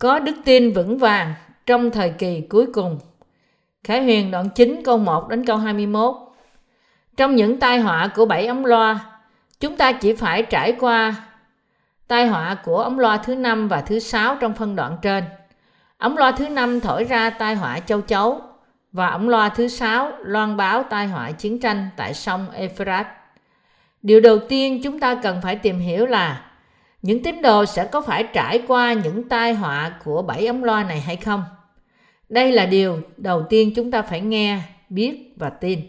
có 0.00 0.18
đức 0.18 0.36
tin 0.44 0.72
vững 0.72 0.98
vàng 0.98 1.34
trong 1.66 1.90
thời 1.90 2.10
kỳ 2.10 2.40
cuối 2.40 2.66
cùng. 2.74 2.98
Khải 3.84 4.02
Huyền 4.02 4.30
đoạn 4.30 4.48
9 4.54 4.80
câu 4.84 4.98
1 4.98 5.28
đến 5.28 5.44
câu 5.44 5.56
21 5.56 6.14
Trong 7.16 7.36
những 7.36 7.60
tai 7.60 7.80
họa 7.80 8.08
của 8.14 8.26
bảy 8.26 8.46
ống 8.46 8.64
loa, 8.64 9.00
chúng 9.60 9.76
ta 9.76 9.92
chỉ 9.92 10.14
phải 10.14 10.42
trải 10.42 10.76
qua 10.80 11.14
tai 12.08 12.26
họa 12.26 12.56
của 12.64 12.82
ống 12.82 12.98
loa 12.98 13.16
thứ 13.16 13.34
năm 13.34 13.68
và 13.68 13.80
thứ 13.80 13.98
sáu 13.98 14.36
trong 14.40 14.54
phân 14.54 14.76
đoạn 14.76 14.96
trên. 15.02 15.24
Ống 15.98 16.18
loa 16.18 16.32
thứ 16.32 16.48
năm 16.48 16.80
thổi 16.80 17.04
ra 17.04 17.30
tai 17.30 17.54
họa 17.54 17.78
châu 17.80 18.00
chấu 18.00 18.40
và 18.92 19.08
ống 19.08 19.28
loa 19.28 19.48
thứ 19.48 19.68
sáu 19.68 20.12
loan 20.18 20.56
báo 20.56 20.82
tai 20.82 21.06
họa 21.06 21.30
chiến 21.30 21.60
tranh 21.60 21.88
tại 21.96 22.14
sông 22.14 22.50
Euphrates. 22.50 23.12
Điều 24.02 24.20
đầu 24.20 24.38
tiên 24.38 24.80
chúng 24.82 25.00
ta 25.00 25.14
cần 25.14 25.40
phải 25.42 25.56
tìm 25.56 25.78
hiểu 25.78 26.06
là 26.06 26.49
những 27.02 27.22
tín 27.22 27.42
đồ 27.42 27.66
sẽ 27.66 27.84
có 27.84 28.00
phải 28.00 28.24
trải 28.32 28.62
qua 28.68 28.92
những 28.92 29.28
tai 29.28 29.54
họa 29.54 29.98
của 30.04 30.22
bảy 30.22 30.46
ống 30.46 30.64
loa 30.64 30.84
này 30.84 31.00
hay 31.00 31.16
không? 31.16 31.44
Đây 32.28 32.52
là 32.52 32.66
điều 32.66 33.00
đầu 33.16 33.42
tiên 33.48 33.72
chúng 33.76 33.90
ta 33.90 34.02
phải 34.02 34.20
nghe, 34.20 34.60
biết 34.88 35.34
và 35.36 35.50
tin. 35.50 35.80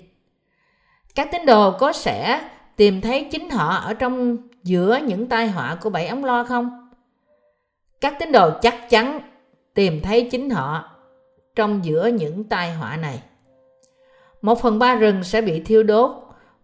Các 1.16 1.30
tín 1.32 1.46
đồ 1.46 1.72
có 1.72 1.94
sẽ 1.94 2.50
tìm 2.76 3.02
thấy 3.02 3.28
chính 3.32 3.50
họ 3.50 3.76
ở 3.76 3.94
trong 3.94 4.38
giữa 4.64 5.00
những 5.08 5.30
tai 5.30 5.48
họa 5.48 5.78
của 5.82 5.90
bảy 5.90 6.08
ống 6.08 6.26
loa 6.26 6.44
không? 6.44 6.90
Các 8.02 8.16
tín 8.20 8.32
đồ 8.32 8.52
chắc 8.62 8.90
chắn 8.90 9.20
tìm 9.74 10.02
thấy 10.02 10.28
chính 10.32 10.50
họ 10.50 10.90
trong 11.56 11.86
giữa 11.86 12.08
những 12.08 12.44
tai 12.44 12.74
họa 12.74 12.98
này. 12.98 13.22
Một 14.42 14.62
phần 14.62 14.80
ba 14.80 14.96
rừng 14.96 15.24
sẽ 15.24 15.42
bị 15.42 15.60
thiêu 15.60 15.84
đốt, 15.84 16.12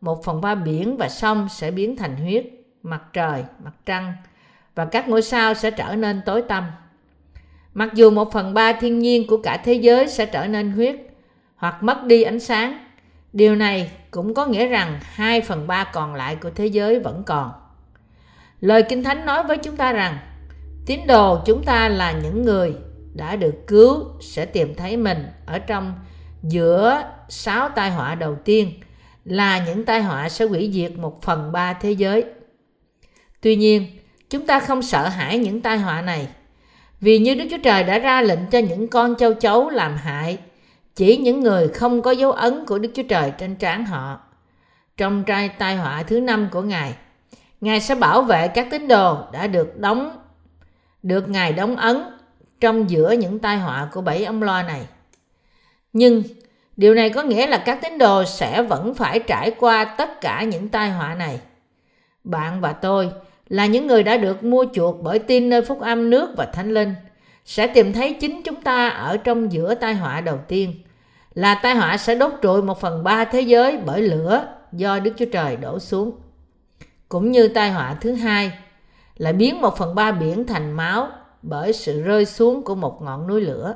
một 0.02 0.23
phần 0.23 0.42
ba 0.42 0.56
biển 0.56 0.98
và 0.98 1.09
sông 1.09 1.48
sẽ 1.50 1.72
biến 1.72 1.95
thành 1.95 2.16
huyết, 2.16 2.45
mặt 2.84 3.03
trời, 3.14 3.44
mặt 3.64 3.73
trăng 3.86 4.14
và 4.78 4.86
các 4.86 5.09
ngôi 5.09 5.22
sao 5.22 5.53
sẽ 5.53 5.72
trở 5.72 5.95
nên 5.95 6.22
tối 6.25 6.42
tăm. 6.42 6.67
Mặc 7.73 7.89
dù 7.94 8.09
một 8.09 8.31
phần 8.33 8.53
ba 8.53 8.73
thiên 8.73 9.00
nhiên 9.00 9.28
của 9.28 9.38
cả 9.38 9.61
thế 9.64 9.73
giới 9.73 10.08
sẽ 10.08 10.25
trở 10.25 10.47
nên 10.47 10.72
huyết 10.72 10.95
hoặc 11.56 11.84
mất 11.84 12.03
đi 12.03 12.23
ánh 12.23 12.39
sáng, 12.39 12.86
điều 13.34 13.56
này 13.56 13.92
cũng 14.11 14.34
có 14.34 14.45
nghĩa 14.45 14.67
rằng 14.67 15.00
hai 15.02 15.42
phần 15.42 15.67
ba 15.67 15.84
còn 15.84 16.16
lại 16.16 16.36
của 16.36 16.50
thế 16.50 16.66
giới 16.66 17.00
vẫn 17.00 17.23
còn. 17.23 17.52
Lời 18.61 18.84
Kinh 18.89 19.03
Thánh 19.03 19.25
nói 19.25 19.44
với 19.44 19.58
chúng 19.58 19.75
ta 19.75 19.92
rằng 19.92 20.17
tín 20.86 21.00
đồ 21.08 21.39
chúng 21.45 21.64
ta 21.64 21.89
là 21.89 22.12
những 22.12 22.41
người 22.41 22.75
đã 23.14 23.36
được 23.36 23.67
cứu 23.67 24.06
sẽ 24.22 24.45
tìm 24.45 24.75
thấy 24.75 24.97
mình 24.97 25.25
ở 25.45 25.59
trong 25.59 25.94
giữa 26.44 27.03
sáu 27.30 27.69
tai 27.69 27.91
họa 27.91 28.16
đầu 28.16 28.36
tiên 28.45 28.72
là 29.25 29.66
những 29.66 29.86
tai 29.86 30.02
họa 30.02 30.30
sẽ 30.30 30.45
hủy 30.45 30.69
diệt 30.73 30.97
một 30.97 31.22
phần 31.22 31.52
ba 31.52 31.73
thế 31.73 31.91
giới. 31.91 32.23
Tuy 33.41 33.56
nhiên, 33.56 33.97
chúng 34.30 34.45
ta 34.45 34.59
không 34.59 34.81
sợ 34.81 35.08
hãi 35.08 35.38
những 35.38 35.61
tai 35.61 35.78
họa 35.78 36.02
này 36.02 36.28
vì 37.02 37.17
như 37.17 37.36
Đức 37.36 37.45
Chúa 37.52 37.58
Trời 37.64 37.83
đã 37.83 38.00
ra 38.00 38.22
lệnh 38.22 38.45
cho 38.52 38.59
những 38.59 38.88
con 38.88 39.16
châu 39.16 39.34
chấu 39.34 39.69
làm 39.69 39.97
hại 39.97 40.38
chỉ 40.95 41.17
những 41.17 41.39
người 41.39 41.67
không 41.67 42.02
có 42.02 42.11
dấu 42.11 42.31
ấn 42.31 42.66
của 42.66 42.80
Đức 42.80 42.92
Chúa 42.95 43.03
Trời 43.03 43.31
trên 43.38 43.56
trán 43.56 43.86
họ. 43.86 44.19
Trong 44.97 45.23
trai 45.23 45.50
tai 45.50 45.75
họa 45.75 46.03
thứ 46.03 46.19
năm 46.19 46.47
của 46.52 46.61
Ngài, 46.61 46.94
Ngài 47.61 47.81
sẽ 47.81 47.95
bảo 47.95 48.22
vệ 48.22 48.47
các 48.47 48.67
tín 48.72 48.88
đồ 48.88 49.17
đã 49.31 49.47
được 49.47 49.80
đóng 49.80 50.17
được 51.03 51.30
Ngài 51.30 51.53
đóng 51.53 51.75
ấn 51.75 52.03
trong 52.59 52.89
giữa 52.89 53.12
những 53.12 53.39
tai 53.39 53.58
họa 53.58 53.89
của 53.91 54.02
bảy 54.02 54.25
ông 54.25 54.44
loa 54.44 54.64
này. 54.64 54.81
Nhưng 55.94 56.23
điều 56.78 56.94
này 56.94 57.09
có 57.09 57.23
nghĩa 57.23 57.47
là 57.47 57.58
các 57.58 57.80
tín 57.81 57.97
đồ 57.97 58.23
sẽ 58.23 58.62
vẫn 58.62 58.94
phải 58.94 59.19
trải 59.19 59.52
qua 59.59 59.85
tất 59.85 60.22
cả 60.22 60.44
những 60.44 60.69
tai 60.69 60.90
họa 60.90 61.16
này. 61.16 61.40
Bạn 62.23 62.62
và 62.62 62.73
tôi 62.73 63.12
là 63.50 63.66
những 63.66 63.88
người 63.88 64.03
đã 64.03 64.18
được 64.18 64.44
mua 64.44 64.66
chuộc 64.74 65.02
bởi 65.02 65.19
tin 65.19 65.50
nơi 65.50 65.62
phúc 65.62 65.81
âm 65.81 66.09
nước 66.09 66.30
và 66.38 66.46
thánh 66.46 66.74
linh, 66.74 66.96
sẽ 67.46 67.68
tìm 67.68 67.94
thấy 67.94 68.13
chính 68.13 68.41
chúng 68.44 68.62
ta 68.62 68.88
ở 68.88 69.18
trong 69.18 69.52
giữa 69.52 69.75
tai 69.75 69.94
họa 69.94 70.22
đầu 70.22 70.40
tiên 70.47 70.74
là 71.34 71.56
tai 71.56 71.75
họa 71.75 71.97
sẽ 71.97 72.16
đốt 72.16 72.31
trụi 72.41 72.62
một 72.62 72.81
phần 72.81 73.03
ba 73.03 73.25
thế 73.25 73.41
giới 73.41 73.78
bởi 73.85 74.02
lửa 74.02 74.47
do 74.72 75.00
Đức 75.00 75.13
Chúa 75.18 75.25
Trời 75.31 75.56
đổ 75.56 75.80
xuống. 75.80 76.12
Cũng 77.09 77.31
như 77.31 77.47
tai 77.47 77.72
họa 77.72 77.96
thứ 78.02 78.13
hai 78.13 78.52
là 79.18 79.31
biến 79.31 79.62
một 79.62 79.78
phần 79.78 79.96
ba 79.96 80.12
biển 80.12 80.47
thành 80.47 80.72
máu 80.72 81.08
bởi 81.41 81.74
sự 81.74 82.02
rơi 82.02 82.25
xuống 82.25 82.64
của 82.64 82.75
một 82.75 83.02
ngọn 83.02 83.28
núi 83.28 83.41
lửa. 83.41 83.75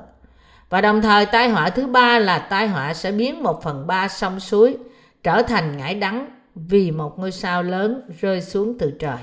Và 0.70 0.82
đồng 0.82 1.02
thời 1.02 1.26
tai 1.26 1.50
họa 1.50 1.70
thứ 1.70 1.88
ba 1.88 2.20
là 2.20 2.40
tai 2.40 2.68
họa 2.68 2.94
sẽ 2.94 3.12
biến 3.12 3.44
một 3.44 3.64
phần 3.64 3.88
ba 3.88 4.08
sông 4.08 4.40
suối 4.40 4.78
trở 5.24 5.42
thành 5.42 5.78
ngải 5.78 5.96
đắng 5.96 6.30
vì 6.56 6.92
một 6.92 7.20
ngôi 7.20 7.32
sao 7.32 7.64
lớn 7.64 8.02
rơi 8.22 8.42
xuống 8.42 8.78
từ 8.80 8.92
trời. 9.00 9.18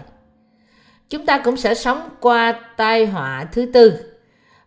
Chúng 1.08 1.26
ta 1.26 1.38
cũng 1.38 1.56
sẽ 1.56 1.74
sống 1.74 2.08
qua 2.20 2.60
tai 2.76 3.06
họa 3.06 3.44
thứ 3.52 3.66
tư. 3.74 4.14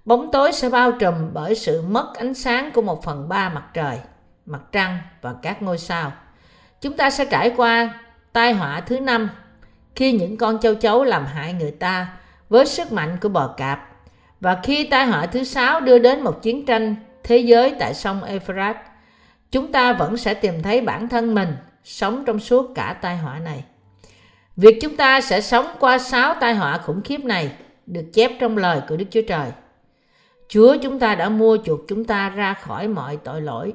Bóng 0.05 0.31
tối 0.31 0.51
sẽ 0.51 0.69
bao 0.69 0.91
trùm 0.91 1.15
bởi 1.33 1.55
sự 1.55 1.81
mất 1.81 2.13
ánh 2.17 2.33
sáng 2.33 2.71
của 2.71 2.81
một 2.81 3.03
phần 3.03 3.29
ba 3.29 3.49
mặt 3.49 3.63
trời, 3.73 3.99
mặt 4.45 4.61
trăng 4.71 4.97
và 5.21 5.35
các 5.41 5.61
ngôi 5.61 5.77
sao. 5.77 6.13
Chúng 6.81 6.97
ta 6.97 7.09
sẽ 7.09 7.25
trải 7.25 7.53
qua 7.57 7.99
tai 8.33 8.53
họa 8.53 8.81
thứ 8.81 8.99
năm 8.99 9.29
khi 9.95 10.11
những 10.11 10.37
con 10.37 10.59
châu 10.59 10.75
chấu 10.75 11.03
làm 11.03 11.25
hại 11.25 11.53
người 11.53 11.71
ta 11.71 12.07
với 12.49 12.65
sức 12.65 12.91
mạnh 12.91 13.17
của 13.21 13.29
bò 13.29 13.47
cạp 13.47 13.87
và 14.39 14.59
khi 14.63 14.83
tai 14.83 15.05
họa 15.05 15.25
thứ 15.25 15.43
sáu 15.43 15.79
đưa 15.79 15.99
đến 15.99 16.21
một 16.21 16.41
chiến 16.41 16.65
tranh 16.65 16.95
thế 17.23 17.37
giới 17.37 17.75
tại 17.79 17.93
sông 17.93 18.23
Euphrates, 18.23 18.85
chúng 19.51 19.71
ta 19.71 19.93
vẫn 19.93 20.17
sẽ 20.17 20.33
tìm 20.33 20.61
thấy 20.63 20.81
bản 20.81 21.09
thân 21.09 21.35
mình 21.35 21.55
sống 21.83 22.23
trong 22.25 22.39
suốt 22.39 22.71
cả 22.75 22.95
tai 23.01 23.17
họa 23.17 23.39
này. 23.39 23.63
Việc 24.61 24.77
chúng 24.81 24.95
ta 24.95 25.21
sẽ 25.21 25.41
sống 25.41 25.65
qua 25.79 25.99
sáu 25.99 26.33
tai 26.39 26.55
họa 26.55 26.77
khủng 26.77 27.01
khiếp 27.01 27.25
này 27.25 27.51
được 27.85 28.03
chép 28.13 28.31
trong 28.39 28.57
lời 28.57 28.81
của 28.89 28.97
Đức 28.97 29.05
Chúa 29.11 29.21
Trời. 29.27 29.51
Chúa 30.47 30.75
chúng 30.81 30.99
ta 30.99 31.15
đã 31.15 31.29
mua 31.29 31.57
chuộc 31.65 31.79
chúng 31.87 32.05
ta 32.05 32.29
ra 32.29 32.53
khỏi 32.53 32.87
mọi 32.87 33.17
tội 33.17 33.41
lỗi. 33.41 33.73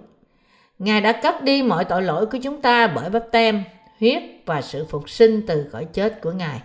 Ngài 0.79 1.01
đã 1.01 1.13
cất 1.13 1.43
đi 1.43 1.63
mọi 1.63 1.85
tội 1.85 2.03
lỗi 2.03 2.27
của 2.27 2.39
chúng 2.43 2.63
ta 2.63 2.87
bởi 2.87 3.11
bắp 3.11 3.23
tem, 3.33 3.63
huyết 4.01 4.23
và 4.47 4.63
sự 4.63 4.87
phục 4.91 5.11
sinh 5.11 5.43
từ 5.47 5.67
khỏi 5.73 5.87
chết 5.93 6.21
của 6.21 6.33
Ngài. 6.33 6.61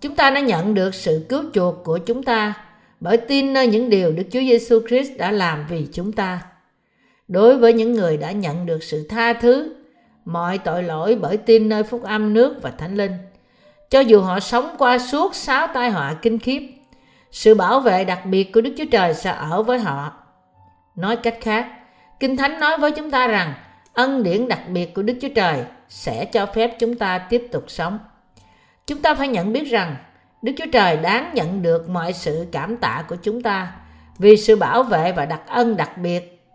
Chúng 0.00 0.16
ta 0.16 0.30
đã 0.30 0.40
nhận 0.40 0.74
được 0.74 0.94
sự 0.94 1.26
cứu 1.28 1.42
chuộc 1.52 1.74
của 1.84 1.98
chúng 1.98 2.22
ta 2.22 2.54
bởi 3.00 3.16
tin 3.16 3.52
nơi 3.52 3.66
những 3.66 3.90
điều 3.90 4.12
Đức 4.12 4.24
Chúa 4.32 4.40
Giêsu 4.40 4.80
Christ 4.88 5.10
đã 5.18 5.30
làm 5.30 5.66
vì 5.68 5.86
chúng 5.92 6.12
ta. 6.12 6.42
Đối 7.28 7.58
với 7.58 7.72
những 7.72 7.92
người 7.92 8.16
đã 8.16 8.32
nhận 8.32 8.66
được 8.66 8.82
sự 8.82 9.06
tha 9.08 9.32
thứ, 9.32 9.79
mọi 10.32 10.58
tội 10.58 10.82
lỗi 10.82 11.18
bởi 11.20 11.36
tin 11.36 11.68
nơi 11.68 11.82
phúc 11.82 12.02
âm 12.02 12.34
nước 12.34 12.62
và 12.62 12.70
thánh 12.70 12.94
linh, 12.94 13.12
cho 13.90 14.00
dù 14.00 14.20
họ 14.20 14.40
sống 14.40 14.74
qua 14.78 14.98
suốt 14.98 15.34
sáu 15.34 15.66
tai 15.66 15.90
họa 15.90 16.14
kinh 16.22 16.38
khiếp, 16.38 16.68
sự 17.30 17.54
bảo 17.54 17.80
vệ 17.80 18.04
đặc 18.04 18.26
biệt 18.26 18.52
của 18.52 18.60
Đức 18.60 18.74
Chúa 18.78 18.84
Trời 18.92 19.14
sẽ 19.14 19.30
ở 19.30 19.62
với 19.62 19.78
họ. 19.78 20.12
Nói 20.96 21.16
cách 21.16 21.38
khác, 21.40 21.66
Kinh 22.20 22.36
Thánh 22.36 22.60
nói 22.60 22.78
với 22.78 22.90
chúng 22.92 23.10
ta 23.10 23.26
rằng 23.26 23.54
ân 23.92 24.22
điển 24.22 24.48
đặc 24.48 24.60
biệt 24.68 24.94
của 24.94 25.02
Đức 25.02 25.14
Chúa 25.20 25.28
Trời 25.34 25.64
sẽ 25.88 26.24
cho 26.24 26.46
phép 26.46 26.76
chúng 26.78 26.94
ta 26.94 27.18
tiếp 27.18 27.48
tục 27.52 27.64
sống. 27.68 27.98
Chúng 28.86 29.02
ta 29.02 29.14
phải 29.14 29.28
nhận 29.28 29.52
biết 29.52 29.70
rằng 29.70 29.96
Đức 30.42 30.52
Chúa 30.58 30.70
Trời 30.72 30.96
đáng 30.96 31.30
nhận 31.34 31.62
được 31.62 31.88
mọi 31.88 32.12
sự 32.12 32.46
cảm 32.52 32.76
tạ 32.76 33.04
của 33.08 33.16
chúng 33.22 33.42
ta 33.42 33.72
vì 34.18 34.36
sự 34.36 34.56
bảo 34.56 34.82
vệ 34.82 35.12
và 35.12 35.26
đặc 35.26 35.40
ân 35.46 35.76
đặc 35.76 35.98
biệt 35.98 36.46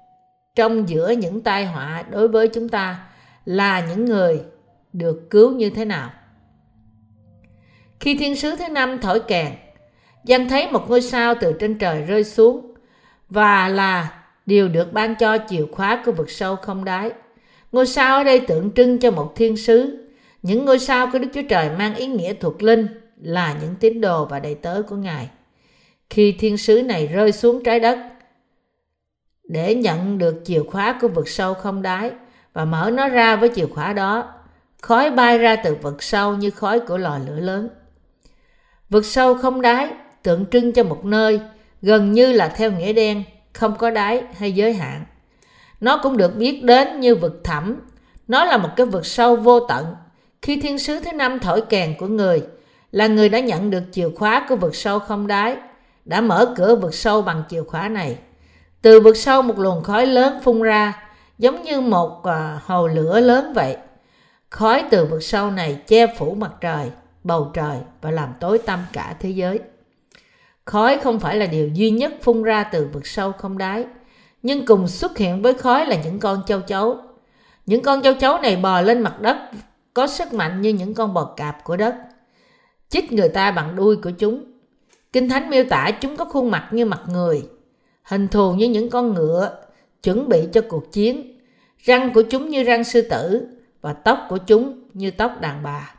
trong 0.56 0.90
giữa 0.90 1.10
những 1.10 1.42
tai 1.42 1.66
họa 1.66 2.04
đối 2.10 2.28
với 2.28 2.48
chúng 2.48 2.70
ta 2.70 3.00
là 3.46 3.88
những 3.90 4.06
người 4.06 4.42
được 4.94 5.30
cứu 5.30 5.52
như 5.52 5.70
thế 5.70 5.86
nào. 5.86 6.10
Khi 8.00 8.18
thiên 8.18 8.36
sứ 8.36 8.56
thứ 8.56 8.68
năm 8.68 9.00
thổi 9.02 9.20
kèn, 9.20 9.54
Giăng 10.26 10.50
thấy 10.50 10.72
một 10.72 10.90
ngôi 10.90 11.02
sao 11.02 11.36
từ 11.42 11.54
trên 11.60 11.78
trời 11.78 12.02
rơi 12.02 12.24
xuống 12.24 12.74
và 13.30 13.70
là 13.70 14.24
điều 14.46 14.70
được 14.70 14.94
ban 14.94 15.16
cho 15.16 15.38
chìa 15.48 15.66
khóa 15.72 16.04
của 16.06 16.12
vực 16.12 16.30
sâu 16.30 16.56
không 16.56 16.86
đáy. 16.86 17.12
Ngôi 17.72 17.88
sao 17.88 18.18
ở 18.18 18.24
đây 18.24 18.40
tượng 18.40 18.72
trưng 18.72 19.00
cho 19.00 19.12
một 19.12 19.34
thiên 19.36 19.58
sứ. 19.58 20.08
Những 20.42 20.66
ngôi 20.66 20.80
sao 20.80 21.10
của 21.12 21.20
Đức 21.20 21.28
Chúa 21.34 21.42
Trời 21.50 21.70
mang 21.78 21.96
ý 21.96 22.08
nghĩa 22.08 22.34
thuộc 22.34 22.64
linh 22.64 22.88
là 23.22 23.58
những 23.62 23.76
tín 23.80 24.02
đồ 24.02 24.26
và 24.26 24.40
đầy 24.40 24.56
tớ 24.56 24.82
của 24.90 24.96
Ngài. 24.96 25.30
Khi 26.10 26.36
thiên 26.40 26.58
sứ 26.58 26.82
này 26.82 27.08
rơi 27.08 27.32
xuống 27.32 27.64
trái 27.64 27.80
đất 27.80 28.00
để 29.44 29.76
nhận 29.76 30.18
được 30.18 30.42
chìa 30.46 30.64
khóa 30.64 30.98
của 31.02 31.08
vực 31.08 31.28
sâu 31.28 31.54
không 31.54 31.82
đáy 31.82 32.12
và 32.56 32.66
mở 32.66 32.92
nó 32.94 33.08
ra 33.08 33.36
với 33.36 33.50
chìa 33.56 33.66
khóa 33.66 33.94
đó, 33.94 34.34
khói 34.82 35.10
bay 35.10 35.38
ra 35.38 35.56
từ 35.56 35.76
vực 35.82 36.04
sâu 36.04 36.36
như 36.36 36.52
khói 36.52 36.80
của 36.80 36.98
lò 36.98 37.18
lửa 37.28 37.40
lớn. 37.40 37.70
Vực 38.90 39.06
sâu 39.06 39.36
không 39.36 39.62
đáy 39.62 39.92
tượng 40.24 40.46
trưng 40.46 40.74
cho 40.74 40.84
một 40.84 41.06
nơi 41.06 41.40
gần 41.82 42.12
như 42.12 42.32
là 42.32 42.48
theo 42.48 42.72
nghĩa 42.72 42.94
đen, 42.94 43.24
không 43.54 43.78
có 43.78 43.90
đáy 43.90 44.24
hay 44.38 44.52
giới 44.52 44.74
hạn. 44.74 45.06
Nó 45.82 46.00
cũng 46.04 46.18
được 46.18 46.36
biết 46.36 46.64
đến 46.64 47.00
như 47.00 47.16
vực 47.16 47.42
thẳm. 47.44 47.80
Nó 48.28 48.46
là 48.46 48.58
một 48.58 48.70
cái 48.76 48.86
vực 48.86 49.06
sâu 49.06 49.36
vô 49.36 49.60
tận. 49.60 49.86
Khi 50.42 50.62
thiên 50.62 50.80
sứ 50.80 51.00
thứ 51.00 51.12
năm 51.12 51.40
thổi 51.40 51.62
kèn 51.62 51.96
của 52.00 52.08
người, 52.08 52.44
là 52.92 53.08
người 53.08 53.30
đã 53.30 53.40
nhận 53.40 53.70
được 53.70 53.84
chìa 53.92 54.10
khóa 54.16 54.46
của 54.50 54.56
vực 54.56 54.76
sâu 54.76 55.00
không 55.00 55.28
đáy, 55.28 55.58
đã 56.06 56.22
mở 56.22 56.54
cửa 56.58 56.76
vực 56.76 56.94
sâu 56.94 57.22
bằng 57.22 57.44
chìa 57.50 57.64
khóa 57.64 57.90
này. 57.90 58.18
Từ 58.82 59.00
vực 59.00 59.18
sâu 59.18 59.42
một 59.42 59.60
luồng 59.60 59.84
khói 59.84 60.06
lớn 60.06 60.40
phun 60.44 60.62
ra, 60.62 61.05
giống 61.38 61.64
như 61.64 61.82
một 61.82 62.24
à, 62.24 62.60
hồ 62.66 62.88
lửa 62.88 63.20
lớn 63.20 63.54
vậy. 63.56 63.78
Khói 64.50 64.84
từ 64.92 65.06
vực 65.06 65.24
sâu 65.24 65.52
này 65.52 65.82
che 65.88 66.08
phủ 66.18 66.36
mặt 66.36 66.52
trời, 66.62 66.92
bầu 67.24 67.52
trời 67.54 67.78
và 68.02 68.12
làm 68.12 68.30
tối 68.40 68.58
tăm 68.58 68.80
cả 68.94 69.16
thế 69.20 69.30
giới. 69.30 69.60
Khói 70.66 70.98
không 71.04 71.20
phải 71.20 71.36
là 71.38 71.46
điều 71.46 71.68
duy 71.68 71.92
nhất 71.92 72.14
phun 72.22 72.44
ra 72.44 72.64
từ 72.64 72.90
vực 72.94 73.08
sâu 73.08 73.32
không 73.32 73.58
đáy, 73.58 73.86
nhưng 74.44 74.66
cùng 74.66 74.88
xuất 74.88 75.18
hiện 75.18 75.42
với 75.42 75.54
khói 75.54 75.86
là 75.86 75.96
những 76.04 76.20
con 76.20 76.44
châu 76.48 76.62
chấu. 76.62 76.98
Những 77.66 77.84
con 77.84 78.02
châu 78.02 78.14
chấu 78.14 78.38
này 78.38 78.56
bò 78.56 78.82
lên 78.82 79.02
mặt 79.02 79.22
đất 79.22 79.38
có 79.94 80.08
sức 80.08 80.34
mạnh 80.34 80.62
như 80.62 80.70
những 80.70 80.94
con 80.94 81.14
bò 81.14 81.34
cạp 81.38 81.64
của 81.64 81.78
đất. 81.78 81.96
Chích 82.90 83.12
người 83.12 83.30
ta 83.30 83.52
bằng 83.52 83.76
đuôi 83.76 83.96
của 83.96 84.12
chúng. 84.12 84.44
Kinh 85.14 85.30
Thánh 85.30 85.50
miêu 85.50 85.64
tả 85.70 85.92
chúng 86.02 86.18
có 86.18 86.26
khuôn 86.26 86.52
mặt 86.52 86.68
như 86.72 86.86
mặt 86.86 87.02
người, 87.08 87.46
hình 88.04 88.28
thù 88.28 88.54
như 88.54 88.70
những 88.70 88.90
con 88.90 89.14
ngựa, 89.14 89.65
chuẩn 90.06 90.30
bị 90.30 90.48
cho 90.54 90.62
cuộc 90.70 90.92
chiến. 90.92 91.40
Răng 91.84 92.14
của 92.14 92.22
chúng 92.22 92.50
như 92.50 92.64
răng 92.64 92.84
sư 92.84 93.02
tử 93.02 93.48
và 93.82 93.94
tóc 93.94 94.20
của 94.30 94.38
chúng 94.38 94.80
như 94.94 95.12
tóc 95.12 95.42
đàn 95.42 95.64
bà. 95.64 95.96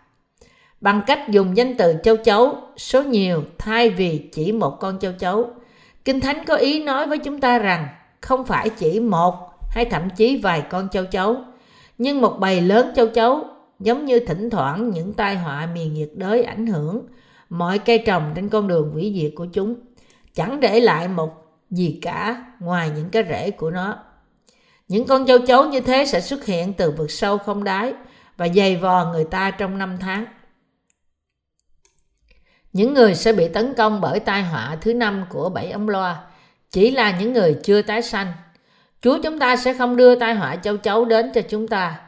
Bằng 0.81 1.01
cách 1.07 1.29
dùng 1.29 1.57
danh 1.57 1.77
từ 1.77 1.95
châu 2.03 2.17
chấu, 2.17 2.57
số 2.77 3.03
nhiều 3.03 3.43
thay 3.59 3.91
vì 3.91 4.19
chỉ 4.33 4.53
một 4.53 4.77
con 4.81 4.99
châu 4.99 5.13
chấu, 5.13 5.51
Kinh 6.05 6.21
Thánh 6.21 6.45
có 6.47 6.57
ý 6.57 6.83
nói 6.83 7.07
với 7.07 7.19
chúng 7.19 7.41
ta 7.41 7.59
rằng 7.59 7.89
không 8.21 8.45
phải 8.45 8.71
chỉ 8.71 9.01
một 9.01 9.35
hay 9.71 9.85
thậm 9.85 10.11
chí 10.17 10.37
vài 10.37 10.63
con 10.71 10.89
châu 10.89 11.05
chấu, 11.05 11.37
nhưng 11.99 12.21
một 12.21 12.37
bầy 12.41 12.61
lớn 12.61 12.93
châu 12.97 13.07
chấu 13.07 13.45
giống 13.81 14.05
như 14.05 14.21
thỉnh 14.21 14.51
thoảng 14.51 14.91
những 14.91 15.13
tai 15.13 15.37
họa 15.37 15.69
miền 15.75 15.95
nhiệt 15.95 16.11
đới 16.15 16.43
ảnh 16.43 16.67
hưởng 16.67 17.03
mọi 17.49 17.79
cây 17.79 17.99
trồng 17.99 18.33
trên 18.35 18.49
con 18.49 18.69
đường 18.69 18.91
hủy 18.93 19.15
diệt 19.17 19.33
của 19.37 19.47
chúng, 19.53 19.75
chẳng 20.35 20.61
để 20.61 20.81
lại 20.81 21.09
một 21.09 21.46
gì 21.71 21.99
cả 22.03 22.45
ngoài 22.61 22.91
những 22.97 23.11
cái 23.11 23.25
rễ 23.29 23.51
của 23.51 23.71
nó. 23.71 23.99
Những 24.89 25.07
con 25.07 25.27
châu 25.27 25.39
chấu 25.39 25.65
như 25.65 25.81
thế 25.81 26.05
sẽ 26.07 26.21
xuất 26.21 26.45
hiện 26.45 26.73
từ 26.73 26.91
vực 26.91 27.11
sâu 27.11 27.39
không 27.39 27.65
đáy 27.65 27.95
và 28.37 28.49
dày 28.49 28.77
vò 28.77 29.13
người 29.13 29.25
ta 29.25 29.51
trong 29.51 29.79
năm 29.79 29.97
tháng. 30.01 30.25
Những 32.73 32.95
người 32.95 33.15
sẽ 33.15 33.33
bị 33.33 33.49
tấn 33.49 33.75
công 33.75 34.01
bởi 34.01 34.21
tai 34.21 34.43
họa 34.43 34.77
thứ 34.81 34.95
năm 34.95 35.25
của 35.29 35.49
bảy 35.49 35.71
ống 35.71 35.89
loa 35.89 36.27
chỉ 36.71 36.91
là 36.91 37.19
những 37.21 37.33
người 37.33 37.57
chưa 37.63 37.83
tái 37.83 38.03
sanh. 38.03 38.33
Chúa 39.03 39.19
chúng 39.23 39.39
ta 39.39 39.57
sẽ 39.57 39.75
không 39.75 39.97
đưa 39.97 40.15
tai 40.15 40.35
họa 40.35 40.57
châu 40.57 40.77
chấu 40.77 41.05
đến 41.05 41.31
cho 41.35 41.41
chúng 41.49 41.69
ta. 41.69 42.01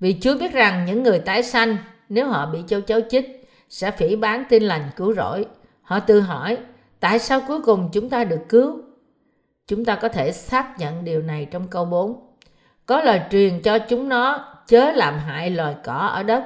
Vì 0.00 0.16
Chúa 0.20 0.38
biết 0.38 0.52
rằng 0.52 0.84
những 0.84 1.02
người 1.02 1.18
tái 1.18 1.42
sanh, 1.42 1.76
nếu 2.08 2.28
họ 2.28 2.46
bị 2.46 2.58
châu 2.66 2.80
chấu 2.80 3.00
chích, 3.10 3.50
sẽ 3.68 3.90
phỉ 3.90 4.16
bán 4.16 4.44
tin 4.48 4.62
lành 4.62 4.90
cứu 4.96 5.14
rỗi. 5.14 5.46
Họ 5.82 6.00
tự 6.00 6.20
hỏi, 6.20 6.58
tại 7.00 7.18
sao 7.18 7.40
cuối 7.48 7.60
cùng 7.62 7.88
chúng 7.92 8.10
ta 8.10 8.24
được 8.24 8.40
cứu? 8.48 8.82
Chúng 9.68 9.84
ta 9.84 9.94
có 9.96 10.08
thể 10.08 10.32
xác 10.32 10.78
nhận 10.78 11.04
điều 11.04 11.22
này 11.22 11.46
trong 11.50 11.68
câu 11.68 11.84
4. 11.84 12.20
Có 12.86 13.00
lời 13.00 13.20
truyền 13.30 13.62
cho 13.62 13.78
chúng 13.78 14.08
nó 14.08 14.54
chớ 14.66 14.92
làm 14.92 15.18
hại 15.18 15.50
loài 15.50 15.74
cỏ 15.84 15.92
ở 15.92 16.22
đất, 16.22 16.44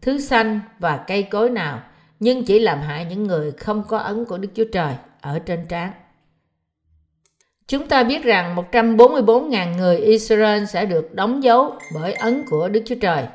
thứ 0.00 0.20
xanh 0.20 0.60
và 0.78 0.96
cây 0.96 1.22
cối 1.22 1.50
nào, 1.50 1.82
nhưng 2.20 2.44
chỉ 2.44 2.58
làm 2.58 2.80
hại 2.80 3.04
những 3.04 3.24
người 3.24 3.52
không 3.52 3.84
có 3.88 3.98
ấn 3.98 4.24
của 4.24 4.38
Đức 4.38 4.48
Chúa 4.54 4.64
Trời 4.72 4.94
ở 5.20 5.38
trên 5.38 5.66
trán. 5.68 5.92
Chúng 7.66 7.88
ta 7.88 8.02
biết 8.02 8.24
rằng 8.24 8.56
144.000 8.56 9.76
người 9.76 9.96
Israel 9.96 10.64
sẽ 10.64 10.86
được 10.86 11.14
đóng 11.14 11.42
dấu 11.42 11.78
bởi 11.94 12.12
ấn 12.12 12.44
của 12.50 12.68
Đức 12.68 12.82
Chúa 12.86 12.94
Trời. 13.00 13.26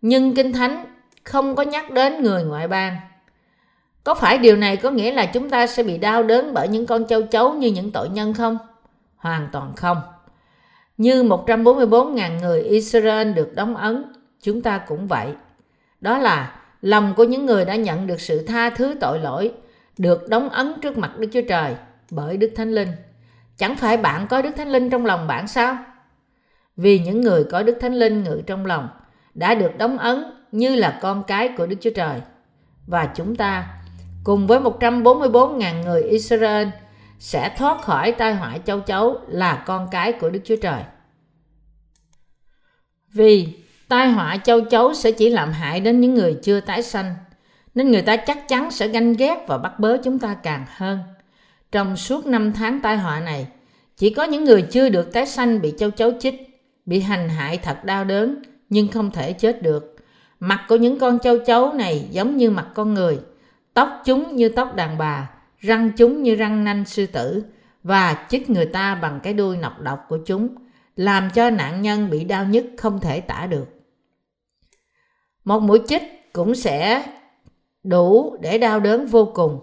Nhưng 0.00 0.34
Kinh 0.34 0.52
Thánh 0.52 0.84
không 1.24 1.56
có 1.56 1.62
nhắc 1.62 1.90
đến 1.90 2.22
người 2.22 2.44
ngoại 2.44 2.68
bang. 2.68 2.96
Có 4.08 4.14
phải 4.14 4.38
điều 4.38 4.56
này 4.56 4.76
có 4.76 4.90
nghĩa 4.90 5.12
là 5.12 5.26
chúng 5.26 5.50
ta 5.50 5.66
sẽ 5.66 5.82
bị 5.82 5.98
đau 5.98 6.22
đớn 6.22 6.54
bởi 6.54 6.68
những 6.68 6.86
con 6.86 7.06
châu 7.06 7.22
chấu 7.22 7.54
như 7.54 7.68
những 7.68 7.90
tội 7.90 8.08
nhân 8.08 8.34
không? 8.34 8.58
Hoàn 9.16 9.48
toàn 9.52 9.72
không. 9.76 10.00
Như 10.96 11.22
144.000 11.22 12.40
người 12.40 12.62
Israel 12.62 13.32
được 13.32 13.54
đóng 13.54 13.76
ấn, 13.76 14.04
chúng 14.42 14.62
ta 14.62 14.78
cũng 14.78 15.06
vậy. 15.06 15.28
Đó 16.00 16.18
là 16.18 16.60
lòng 16.82 17.14
của 17.16 17.24
những 17.24 17.46
người 17.46 17.64
đã 17.64 17.76
nhận 17.76 18.06
được 18.06 18.20
sự 18.20 18.46
tha 18.46 18.70
thứ 18.70 18.94
tội 19.00 19.18
lỗi, 19.18 19.52
được 19.98 20.28
đóng 20.28 20.48
ấn 20.48 20.72
trước 20.82 20.98
mặt 20.98 21.18
Đức 21.18 21.28
Chúa 21.32 21.42
Trời 21.48 21.74
bởi 22.10 22.36
Đức 22.36 22.50
Thánh 22.56 22.74
Linh. 22.74 22.92
Chẳng 23.56 23.76
phải 23.76 23.96
bạn 23.96 24.26
có 24.30 24.42
Đức 24.42 24.50
Thánh 24.56 24.68
Linh 24.68 24.90
trong 24.90 25.06
lòng 25.06 25.26
bạn 25.26 25.48
sao? 25.48 25.76
Vì 26.76 26.98
những 26.98 27.20
người 27.20 27.44
có 27.44 27.62
Đức 27.62 27.76
Thánh 27.80 27.94
Linh 27.94 28.24
ngự 28.24 28.42
trong 28.46 28.66
lòng 28.66 28.88
đã 29.34 29.54
được 29.54 29.78
đóng 29.78 29.98
ấn 29.98 30.24
như 30.52 30.74
là 30.74 30.98
con 31.02 31.22
cái 31.26 31.48
của 31.56 31.66
Đức 31.66 31.76
Chúa 31.80 31.92
Trời. 31.94 32.20
Và 32.86 33.08
chúng 33.14 33.36
ta 33.36 33.74
cùng 34.28 34.46
với 34.46 34.60
144.000 34.60 35.84
người 35.84 36.02
Israel 36.02 36.68
sẽ 37.18 37.54
thoát 37.58 37.82
khỏi 37.82 38.12
tai 38.12 38.34
họa 38.34 38.58
châu 38.64 38.80
chấu 38.80 39.20
là 39.28 39.62
con 39.66 39.88
cái 39.90 40.12
của 40.12 40.30
Đức 40.30 40.40
Chúa 40.44 40.56
Trời. 40.56 40.82
Vì 43.12 43.48
tai 43.88 44.10
họa 44.10 44.36
châu 44.44 44.60
chấu 44.60 44.94
sẽ 44.94 45.10
chỉ 45.10 45.28
làm 45.30 45.52
hại 45.52 45.80
đến 45.80 46.00
những 46.00 46.14
người 46.14 46.36
chưa 46.42 46.60
tái 46.60 46.82
sanh, 46.82 47.14
nên 47.74 47.90
người 47.90 48.02
ta 48.02 48.16
chắc 48.16 48.48
chắn 48.48 48.70
sẽ 48.70 48.88
ganh 48.88 49.12
ghét 49.12 49.44
và 49.46 49.58
bắt 49.58 49.80
bớ 49.80 49.96
chúng 50.04 50.18
ta 50.18 50.34
càng 50.34 50.64
hơn. 50.76 50.98
Trong 51.72 51.96
suốt 51.96 52.26
năm 52.26 52.52
tháng 52.52 52.80
tai 52.80 52.98
họa 52.98 53.20
này, 53.20 53.46
chỉ 53.96 54.10
có 54.10 54.24
những 54.24 54.44
người 54.44 54.62
chưa 54.62 54.88
được 54.88 55.12
tái 55.12 55.26
sanh 55.26 55.60
bị 55.60 55.74
châu 55.78 55.90
chấu 55.90 56.12
chích, 56.20 56.64
bị 56.86 57.00
hành 57.00 57.28
hại 57.28 57.58
thật 57.58 57.84
đau 57.84 58.04
đớn 58.04 58.42
nhưng 58.68 58.88
không 58.88 59.10
thể 59.10 59.32
chết 59.32 59.62
được. 59.62 59.96
Mặt 60.40 60.64
của 60.68 60.76
những 60.76 60.98
con 60.98 61.18
châu 61.18 61.38
chấu 61.38 61.72
này 61.72 62.08
giống 62.10 62.36
như 62.36 62.50
mặt 62.50 62.66
con 62.74 62.94
người, 62.94 63.18
tóc 63.78 64.02
chúng 64.04 64.36
như 64.36 64.48
tóc 64.48 64.74
đàn 64.74 64.98
bà, 64.98 65.30
răng 65.58 65.90
chúng 65.96 66.22
như 66.22 66.34
răng 66.34 66.64
nanh 66.64 66.84
sư 66.84 67.06
tử 67.06 67.44
và 67.82 68.26
chích 68.28 68.50
người 68.50 68.66
ta 68.66 68.94
bằng 68.94 69.20
cái 69.22 69.34
đuôi 69.34 69.56
nọc 69.56 69.80
độc 69.80 70.04
của 70.08 70.18
chúng, 70.26 70.48
làm 70.96 71.30
cho 71.34 71.50
nạn 71.50 71.82
nhân 71.82 72.10
bị 72.10 72.24
đau 72.24 72.44
nhức 72.44 72.64
không 72.78 73.00
thể 73.00 73.20
tả 73.20 73.46
được. 73.46 73.66
Một 75.44 75.60
mũi 75.60 75.80
chích 75.88 76.32
cũng 76.32 76.54
sẽ 76.54 77.04
đủ 77.84 78.36
để 78.40 78.58
đau 78.58 78.80
đớn 78.80 79.06
vô 79.06 79.32
cùng. 79.34 79.60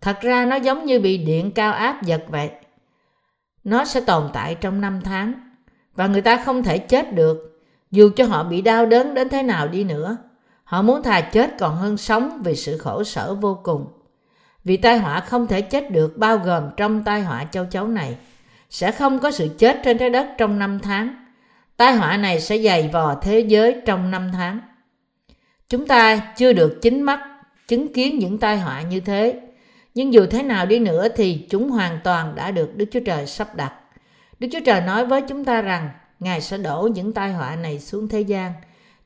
Thật 0.00 0.20
ra 0.20 0.44
nó 0.44 0.56
giống 0.56 0.86
như 0.86 1.00
bị 1.00 1.18
điện 1.18 1.50
cao 1.50 1.72
áp 1.72 2.02
giật 2.02 2.24
vậy. 2.28 2.50
Nó 3.64 3.84
sẽ 3.84 4.00
tồn 4.00 4.30
tại 4.32 4.54
trong 4.54 4.80
năm 4.80 5.00
tháng 5.04 5.32
và 5.94 6.06
người 6.06 6.22
ta 6.22 6.44
không 6.44 6.62
thể 6.62 6.78
chết 6.78 7.14
được 7.14 7.62
dù 7.90 8.10
cho 8.16 8.24
họ 8.24 8.44
bị 8.44 8.62
đau 8.62 8.86
đớn 8.86 9.14
đến 9.14 9.28
thế 9.28 9.42
nào 9.42 9.68
đi 9.68 9.84
nữa. 9.84 10.16
Họ 10.66 10.82
muốn 10.82 11.02
thà 11.02 11.20
chết 11.20 11.54
còn 11.58 11.76
hơn 11.76 11.96
sống 11.96 12.42
vì 12.44 12.56
sự 12.56 12.78
khổ 12.78 13.04
sở 13.04 13.34
vô 13.34 13.60
cùng. 13.62 13.86
Vì 14.64 14.76
tai 14.76 14.98
họa 14.98 15.20
không 15.20 15.46
thể 15.46 15.60
chết 15.60 15.90
được, 15.90 16.18
bao 16.18 16.38
gồm 16.38 16.70
trong 16.76 17.04
tai 17.04 17.22
họa 17.22 17.44
châu 17.44 17.64
chấu 17.64 17.86
này. 17.86 18.16
Sẽ 18.70 18.92
không 18.92 19.18
có 19.18 19.30
sự 19.30 19.48
chết 19.58 19.80
trên 19.84 19.98
trái 19.98 20.10
đất 20.10 20.26
trong 20.38 20.58
năm 20.58 20.78
tháng. 20.82 21.24
Tai 21.76 21.94
họa 21.94 22.16
này 22.16 22.40
sẽ 22.40 22.58
dày 22.58 22.88
vò 22.92 23.14
thế 23.22 23.40
giới 23.40 23.76
trong 23.86 24.10
năm 24.10 24.30
tháng. 24.32 24.60
Chúng 25.68 25.86
ta 25.86 26.16
chưa 26.36 26.52
được 26.52 26.78
chính 26.82 27.02
mắt 27.02 27.20
chứng 27.68 27.92
kiến 27.92 28.18
những 28.18 28.38
tai 28.38 28.58
họa 28.58 28.82
như 28.82 29.00
thế. 29.00 29.40
Nhưng 29.94 30.12
dù 30.12 30.26
thế 30.30 30.42
nào 30.42 30.66
đi 30.66 30.78
nữa 30.78 31.08
thì 31.16 31.46
chúng 31.50 31.70
hoàn 31.70 31.98
toàn 32.04 32.34
đã 32.34 32.50
được 32.50 32.76
Đức 32.76 32.86
Chúa 32.92 33.00
Trời 33.00 33.26
sắp 33.26 33.54
đặt. 33.54 33.72
Đức 34.38 34.48
Chúa 34.52 34.60
Trời 34.66 34.80
nói 34.80 35.06
với 35.06 35.22
chúng 35.22 35.44
ta 35.44 35.62
rằng, 35.62 35.90
Ngài 36.20 36.40
sẽ 36.40 36.58
đổ 36.58 36.88
những 36.94 37.12
tai 37.12 37.32
họa 37.32 37.56
này 37.56 37.80
xuống 37.80 38.08
thế 38.08 38.20
gian, 38.20 38.52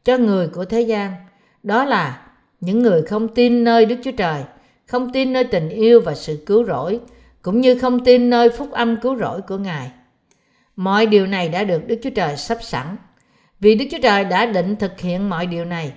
cho 0.04 0.16
người 0.16 0.48
của 0.48 0.64
thế 0.64 0.80
gian. 0.80 1.12
Đó 1.62 1.84
là 1.84 2.22
những 2.60 2.82
người 2.82 3.02
không 3.02 3.28
tin 3.28 3.64
nơi 3.64 3.86
Đức 3.86 3.96
Chúa 4.04 4.10
Trời, 4.10 4.42
không 4.86 5.12
tin 5.12 5.32
nơi 5.32 5.44
tình 5.44 5.68
yêu 5.68 6.00
và 6.00 6.14
sự 6.14 6.42
cứu 6.46 6.64
rỗi, 6.64 7.00
cũng 7.42 7.60
như 7.60 7.78
không 7.78 8.04
tin 8.04 8.30
nơi 8.30 8.48
phúc 8.48 8.70
âm 8.70 8.96
cứu 8.96 9.16
rỗi 9.18 9.40
của 9.42 9.56
Ngài. 9.58 9.90
Mọi 10.76 11.06
điều 11.06 11.26
này 11.26 11.48
đã 11.48 11.64
được 11.64 11.86
Đức 11.86 11.96
Chúa 12.02 12.10
Trời 12.10 12.36
sắp 12.36 12.58
sẵn. 12.62 12.96
Vì 13.60 13.74
Đức 13.74 13.84
Chúa 13.90 13.98
Trời 14.02 14.24
đã 14.24 14.46
định 14.46 14.76
thực 14.76 15.00
hiện 15.00 15.30
mọi 15.30 15.46
điều 15.46 15.64
này, 15.64 15.92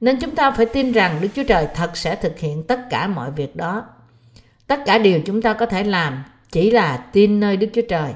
nên 0.00 0.20
chúng 0.20 0.34
ta 0.34 0.50
phải 0.50 0.66
tin 0.66 0.92
rằng 0.92 1.18
Đức 1.20 1.28
Chúa 1.34 1.44
Trời 1.44 1.68
thật 1.74 1.96
sẽ 1.96 2.16
thực 2.16 2.38
hiện 2.38 2.62
tất 2.62 2.80
cả 2.90 3.06
mọi 3.06 3.30
việc 3.30 3.56
đó. 3.56 3.84
Tất 4.66 4.80
cả 4.86 4.98
điều 4.98 5.20
chúng 5.20 5.42
ta 5.42 5.52
có 5.52 5.66
thể 5.66 5.84
làm 5.84 6.24
chỉ 6.52 6.70
là 6.70 6.96
tin 6.96 7.40
nơi 7.40 7.56
Đức 7.56 7.66
Chúa 7.74 7.82
Trời. 7.88 8.12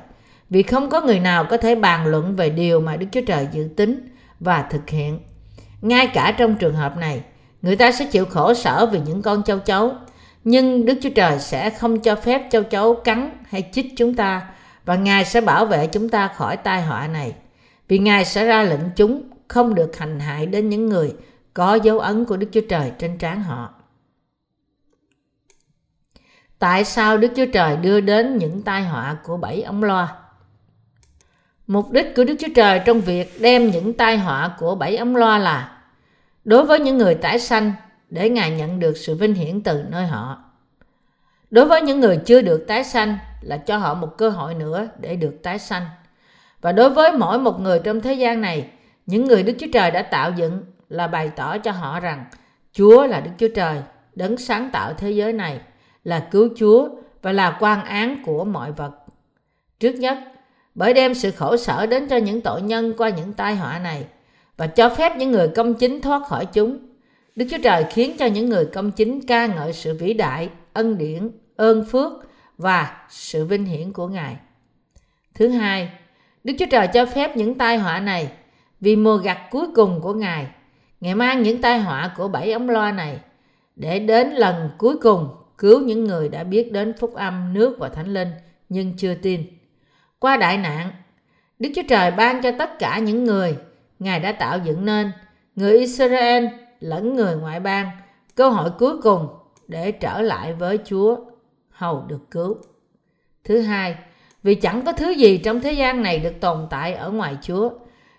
Vì 0.50 0.62
không 0.62 0.90
có 0.90 1.00
người 1.00 1.21
nào 1.21 1.45
có 1.45 1.57
thể 1.57 1.75
bàn 1.75 2.07
luận 2.07 2.37
về 2.37 2.50
điều 2.50 2.80
mà 2.80 2.97
Đức 2.97 3.07
Chúa 3.12 3.21
Trời 3.26 3.49
dự 3.52 3.69
tính 3.76 4.09
và 4.40 4.62
thực 4.62 4.90
hiện. 4.90 5.19
Ngay 5.83 6.07
cả 6.07 6.35
trong 6.39 6.57
trường 6.57 6.75
hợp 6.75 6.97
này, 6.97 7.23
người 7.63 7.77
ta 7.77 7.93
sẽ 7.93 8.05
chịu 8.05 8.25
khổ 8.25 8.55
sở 8.55 8.87
vì 8.87 9.01
những 9.07 9.23
con 9.23 9.43
châu 9.43 9.59
chấu. 9.59 9.93
Nhưng 10.45 10.87
Đức 10.87 10.95
Chúa 11.03 11.11
Trời 11.15 11.39
sẽ 11.39 11.71
không 11.71 12.01
cho 12.01 12.15
phép 12.15 12.49
châu 12.51 12.63
chấu 12.63 12.95
cắn 12.95 13.31
hay 13.49 13.71
chích 13.73 13.87
chúng 13.97 14.15
ta 14.15 14.51
và 14.85 14.97
Ngài 14.97 15.25
sẽ 15.25 15.41
bảo 15.41 15.67
vệ 15.67 15.87
chúng 15.87 16.09
ta 16.09 16.29
khỏi 16.29 16.57
tai 16.57 16.83
họa 16.83 17.07
này. 17.07 17.35
Vì 17.89 17.99
Ngài 17.99 18.25
sẽ 18.25 18.45
ra 18.45 18.63
lệnh 18.63 18.91
chúng 18.97 19.23
không 19.49 19.75
được 19.75 19.99
hành 19.99 20.21
hại 20.21 20.47
đến 20.47 20.69
những 20.69 20.89
người 20.89 21.15
có 21.55 21.75
dấu 21.75 21.99
ấn 21.99 22.25
của 22.25 22.37
Đức 22.37 22.49
Chúa 22.53 22.61
Trời 22.69 22.93
trên 22.99 23.19
trán 23.19 23.43
họ. 23.43 23.75
Tại 26.59 26.85
sao 26.85 27.19
Đức 27.19 27.33
Chúa 27.37 27.47
Trời 27.53 27.77
đưa 27.77 28.01
đến 28.01 28.39
những 28.39 28.63
tai 28.63 28.83
họa 28.83 29.17
của 29.25 29.37
bảy 29.37 29.63
ống 29.63 29.83
loa? 29.83 30.17
Mục 31.71 31.91
đích 31.91 32.15
của 32.17 32.25
Đức 32.25 32.35
Chúa 32.39 32.49
Trời 32.55 32.81
trong 32.85 33.00
việc 33.00 33.41
đem 33.41 33.71
những 33.71 33.93
tai 33.93 34.19
họa 34.19 34.55
của 34.59 34.75
bảy 34.75 34.97
ống 34.97 35.17
loa 35.17 35.39
là 35.39 35.83
đối 36.45 36.65
với 36.65 36.81
những 36.81 36.99
người 36.99 37.15
tái 37.15 37.39
sanh 37.39 37.73
để 38.09 38.31
Ngài 38.31 38.50
nhận 38.50 38.81
được 38.81 38.97
sự 38.97 39.15
vinh 39.15 39.35
hiển 39.35 39.61
từ 39.61 39.83
nơi 39.89 40.07
họ. 40.07 40.45
Đối 41.50 41.67
với 41.67 41.83
những 41.83 42.00
người 42.00 42.17
chưa 42.17 42.43
được 42.43 42.65
tái 42.69 42.85
sanh 42.85 43.19
là 43.41 43.57
cho 43.57 43.77
họ 43.77 43.95
một 43.95 44.19
cơ 44.19 44.31
hội 44.31 44.55
nữa 44.55 44.89
để 44.99 45.17
được 45.17 45.43
tái 45.43 45.59
sanh. 45.59 45.87
Và 46.61 46.73
đối 46.73 46.91
với 46.91 47.12
mỗi 47.12 47.39
một 47.39 47.61
người 47.61 47.81
trong 47.85 48.00
thế 48.00 48.15
gian 48.15 48.41
này, 48.41 48.71
những 49.07 49.25
người 49.25 49.43
Đức 49.43 49.55
Chúa 49.59 49.71
Trời 49.73 49.91
đã 49.91 50.03
tạo 50.03 50.33
dựng 50.37 50.62
là 50.89 51.07
bày 51.07 51.31
tỏ 51.37 51.59
cho 51.59 51.71
họ 51.71 52.00
rằng 52.00 52.25
Chúa 52.73 53.07
là 53.07 53.21
Đức 53.21 53.31
Chúa 53.39 53.55
Trời, 53.55 53.77
đấng 54.15 54.37
sáng 54.37 54.71
tạo 54.73 54.93
thế 54.95 55.11
giới 55.11 55.33
này 55.33 55.61
là 56.05 56.29
cứu 56.31 56.49
Chúa 56.57 56.89
và 57.23 57.33
là 57.33 57.57
quan 57.61 57.85
án 57.85 58.23
của 58.25 58.45
mọi 58.45 58.73
vật. 58.73 58.93
Trước 59.81 59.93
nhất, 59.93 60.19
bởi 60.81 60.95
đem 60.95 61.15
sự 61.15 61.31
khổ 61.31 61.57
sở 61.57 61.87
đến 61.87 62.09
cho 62.09 62.17
những 62.17 62.41
tội 62.41 62.63
nhân 62.63 62.93
qua 62.99 63.09
những 63.09 63.33
tai 63.33 63.57
họa 63.57 63.79
này 63.79 64.05
và 64.57 64.67
cho 64.67 64.89
phép 64.89 65.17
những 65.17 65.31
người 65.31 65.49
công 65.49 65.75
chính 65.75 66.01
thoát 66.01 66.23
khỏi 66.27 66.47
chúng. 66.47 66.79
Đức 67.37 67.47
Chúa 67.51 67.59
Trời 67.63 67.85
khiến 67.91 68.17
cho 68.19 68.27
những 68.27 68.49
người 68.49 68.65
công 68.65 68.91
chính 68.91 69.27
ca 69.27 69.47
ngợi 69.47 69.73
sự 69.73 69.95
vĩ 69.95 70.13
đại, 70.13 70.49
ân 70.73 70.99
điển, 70.99 71.31
ơn 71.57 71.85
phước 71.85 72.13
và 72.59 73.07
sự 73.09 73.45
vinh 73.45 73.65
hiển 73.65 73.93
của 73.93 74.09
Ngài. 74.09 74.37
Thứ 75.35 75.49
hai, 75.49 75.91
Đức 76.45 76.55
Chúa 76.59 76.67
Trời 76.71 76.87
cho 76.87 77.07
phép 77.07 77.37
những 77.37 77.55
tai 77.55 77.79
họa 77.79 78.01
này 78.01 78.33
vì 78.81 78.97
mùa 78.97 79.17
gặt 79.17 79.39
cuối 79.51 79.67
cùng 79.75 80.01
của 80.01 80.15
Ngài. 80.15 80.47
Ngài 81.01 81.15
mang 81.15 81.43
những 81.43 81.61
tai 81.61 81.81
họa 81.81 82.15
của 82.17 82.29
bảy 82.29 82.53
ống 82.53 82.71
loa 82.71 82.93
này 82.93 83.19
để 83.77 83.99
đến 83.99 84.31
lần 84.31 84.71
cuối 84.79 84.97
cùng 84.97 85.29
cứu 85.59 85.81
những 85.81 86.05
người 86.05 86.29
đã 86.29 86.45
biết 86.45 86.73
đến 86.73 86.93
phúc 86.99 87.15
âm 87.15 87.53
nước 87.53 87.77
và 87.79 87.89
thánh 87.89 88.15
linh 88.15 88.29
nhưng 88.69 88.97
chưa 88.97 89.15
tin. 89.15 89.60
Qua 90.21 90.37
đại 90.37 90.59
nạn, 90.59 90.91
Đức 91.59 91.71
Chúa 91.77 91.83
Trời 91.89 92.11
ban 92.11 92.43
cho 92.43 92.50
tất 92.59 92.79
cả 92.79 92.99
những 92.99 93.25
người 93.25 93.57
Ngài 93.99 94.21
đã 94.21 94.33
tạo 94.33 94.59
dựng 94.59 94.85
nên, 94.85 95.11
người 95.57 95.79
Israel 95.79 96.47
lẫn 96.81 97.17
người 97.17 97.37
ngoại 97.37 97.61
bang, 97.61 97.91
cơ 98.35 98.49
hội 98.49 98.71
cuối 98.79 99.03
cùng 99.03 99.29
để 99.69 99.93
trở 99.93 100.23
lại 100.23 100.53
với 100.53 100.79
Chúa, 100.85 101.17
hầu 101.71 102.05
được 102.09 102.31
cứu. 102.31 102.57
Thứ 103.45 103.61
hai, 103.61 103.97
vì 104.43 104.55
chẳng 104.55 104.83
có 104.85 104.93
thứ 104.93 105.11
gì 105.11 105.39
trong 105.39 105.61
thế 105.61 105.73
gian 105.73 106.03
này 106.03 106.19
được 106.19 106.41
tồn 106.41 106.67
tại 106.71 106.95
ở 106.95 107.11
ngoài 107.11 107.37
Chúa. 107.43 107.71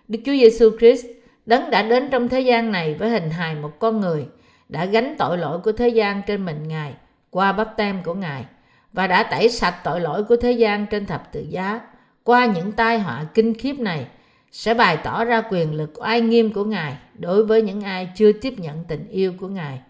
Đức 0.08 0.18
Chúa 0.26 0.32
Giêsu 0.32 0.70
Christ 0.78 1.06
đấng 1.46 1.70
đã 1.70 1.82
đến 1.82 2.08
trong 2.10 2.28
thế 2.28 2.40
gian 2.40 2.72
này 2.72 2.94
với 2.94 3.10
hình 3.10 3.30
hài 3.30 3.54
một 3.54 3.78
con 3.78 4.00
người, 4.00 4.26
đã 4.68 4.84
gánh 4.84 5.14
tội 5.18 5.38
lỗi 5.38 5.58
của 5.58 5.72
thế 5.72 5.88
gian 5.88 6.22
trên 6.26 6.44
mình 6.44 6.68
Ngài 6.68 6.94
qua 7.30 7.52
bắp 7.52 7.76
tem 7.76 8.02
của 8.02 8.14
Ngài 8.14 8.44
và 8.92 9.06
đã 9.06 9.22
tẩy 9.22 9.48
sạch 9.48 9.80
tội 9.84 10.00
lỗi 10.00 10.24
của 10.24 10.36
thế 10.36 10.52
gian 10.52 10.86
trên 10.86 11.06
thập 11.06 11.32
tự 11.32 11.40
giá 11.48 11.80
qua 12.24 12.46
những 12.46 12.72
tai 12.72 12.98
họa 12.98 13.24
kinh 13.34 13.54
khiếp 13.54 13.78
này 13.78 14.06
sẽ 14.52 14.74
bày 14.74 14.96
tỏ 14.96 15.24
ra 15.24 15.42
quyền 15.50 15.74
lực 15.74 16.00
oai 16.00 16.20
nghiêm 16.20 16.52
của 16.52 16.64
Ngài 16.64 16.96
đối 17.18 17.44
với 17.44 17.62
những 17.62 17.80
ai 17.80 18.08
chưa 18.16 18.32
tiếp 18.32 18.54
nhận 18.56 18.84
tình 18.88 19.08
yêu 19.08 19.32
của 19.40 19.48
Ngài 19.48 19.80